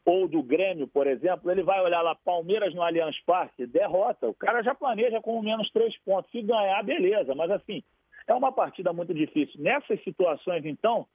[0.04, 4.28] ou do Grêmio, por exemplo, ele vai olhar lá Palmeiras no Allianz Parque, derrota.
[4.28, 6.30] O cara já planeja com menos três pontos.
[6.30, 7.34] Se ganhar, beleza.
[7.34, 7.82] Mas assim,
[8.26, 9.60] é uma partida muito difícil.
[9.60, 11.06] Nessas situações, então,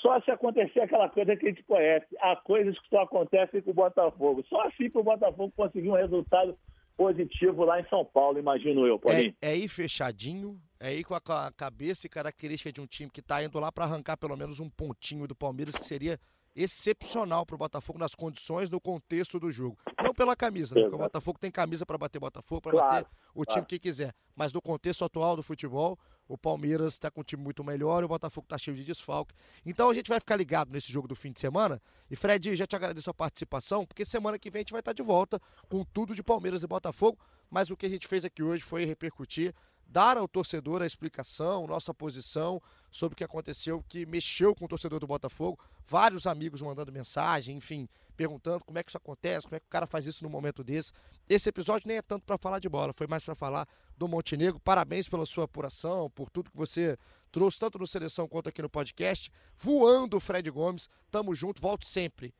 [0.00, 2.06] só se acontecer aquela coisa que a gente conhece.
[2.20, 4.44] Há coisas que só acontecem com o Botafogo.
[4.48, 6.56] Só assim para o Botafogo conseguir um resultado
[6.96, 9.34] positivo lá em São Paulo, imagino eu, Paulinho.
[9.42, 12.86] É, é ir fechadinho, é ir com a, com a cabeça e característica de um
[12.86, 16.18] time que está indo lá para arrancar pelo menos um pontinho do Palmeiras, que seria
[16.54, 19.76] excepcional para o Botafogo nas condições do contexto do jogo.
[20.02, 20.82] Não pela camisa, né?
[20.82, 20.98] Porque o.
[20.98, 23.66] Botafogo tem camisa para bater Botafogo, para Claro, bater o time claro.
[23.66, 24.14] que quiser.
[24.34, 28.08] Mas no contexto atual do futebol, o Palmeiras está com um time muito melhor o
[28.08, 29.34] Botafogo está cheio de desfalque.
[29.64, 31.80] Então a gente vai ficar ligado nesse jogo do fim de semana.
[32.10, 34.92] E Fred, já te agradeço a participação, porque semana que vem a gente vai estar
[34.92, 37.18] de volta com tudo de Palmeiras e Botafogo.
[37.50, 39.54] Mas o que a gente fez aqui hoje foi repercutir,
[39.86, 42.60] dar ao torcedor a explicação, nossa posição
[42.90, 45.58] sobre o que aconteceu, que mexeu com o torcedor do Botafogo.
[45.86, 49.70] Vários amigos mandando mensagem, enfim, perguntando como é que isso acontece, como é que o
[49.70, 50.92] cara faz isso num momento desse.
[51.28, 54.60] Esse episódio nem é tanto para falar de bola, foi mais para falar do Montenegro.
[54.60, 56.96] Parabéns pela sua apuração, por tudo que você
[57.30, 59.30] trouxe, tanto no Seleção quanto aqui no podcast.
[59.56, 60.88] Voando, Fred Gomes.
[61.10, 62.32] Tamo junto, volto sempre.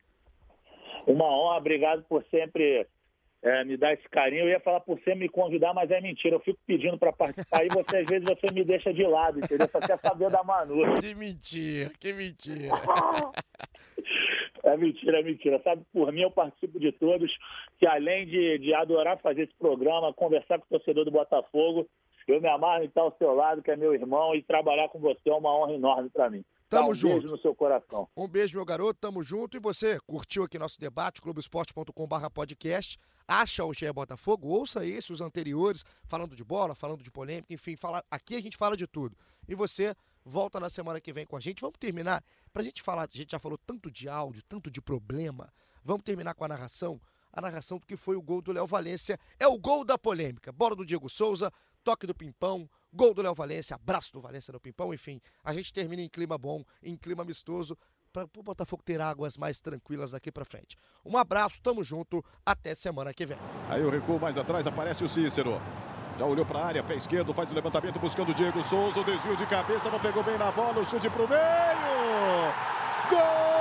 [1.07, 2.87] Uma honra, obrigado por sempre
[3.43, 4.45] é, me dar esse carinho.
[4.45, 6.35] Eu ia falar por você me convidar, mas é mentira.
[6.37, 9.69] Eu fico pedindo para participar e você, às vezes, você me deixa de lado, entendeu?
[9.69, 11.01] Só quer saber da Manu.
[11.01, 12.71] Que mentira, que mentira.
[14.67, 15.61] É mentira, é mentira.
[15.63, 17.33] Sabe, por mim eu participo de todos,
[17.79, 21.89] que além de, de adorar fazer esse programa, conversar com o torcedor do Botafogo,
[22.27, 24.99] eu me amarro em estar ao seu lado, que é meu irmão, e trabalhar com
[24.99, 26.45] você é uma honra enorme para mim.
[26.69, 27.15] Tamo um junto.
[27.15, 28.09] beijo no seu coração.
[28.17, 29.57] Um beijo, meu garoto, tamo junto.
[29.57, 32.99] E você curtiu aqui nosso debate, globoesporte.com.br podcast.
[33.29, 37.77] Acha o GE Botafogo, ouça esse, os anteriores, falando de bola, falando de polêmica, enfim,
[37.77, 39.17] fala, aqui a gente fala de tudo.
[39.49, 39.95] E você
[40.27, 41.61] volta na semana que vem com a gente.
[41.61, 42.23] Vamos terminar,
[42.53, 45.53] pra gente falar, a gente já falou tanto de áudio, tanto de problema.
[45.85, 47.01] Vamos terminar com a narração.
[47.33, 49.19] A narração do que foi o gol do Léo Valência.
[49.39, 50.51] É o gol da polêmica.
[50.51, 51.53] Bola do Diego Souza,
[51.85, 55.21] toque do Pimpão, gol do Léo Valência, abraço do Valência no Pimpão, enfim.
[55.45, 57.79] A gente termina em clima bom, em clima amistoso,
[58.13, 60.77] para o Botafogo ter águas mais tranquilas daqui para frente.
[61.05, 63.39] Um abraço, tamo junto, até semana que vem.
[63.69, 65.61] Aí o recuo mais atrás aparece o Cícero.
[66.19, 69.05] Já olhou para a área, pé esquerdo, faz o levantamento buscando o Diego Souza, o
[69.05, 72.55] desvio de cabeça, não pegou bem na bola, o chute pro meio.
[73.11, 73.56] Gol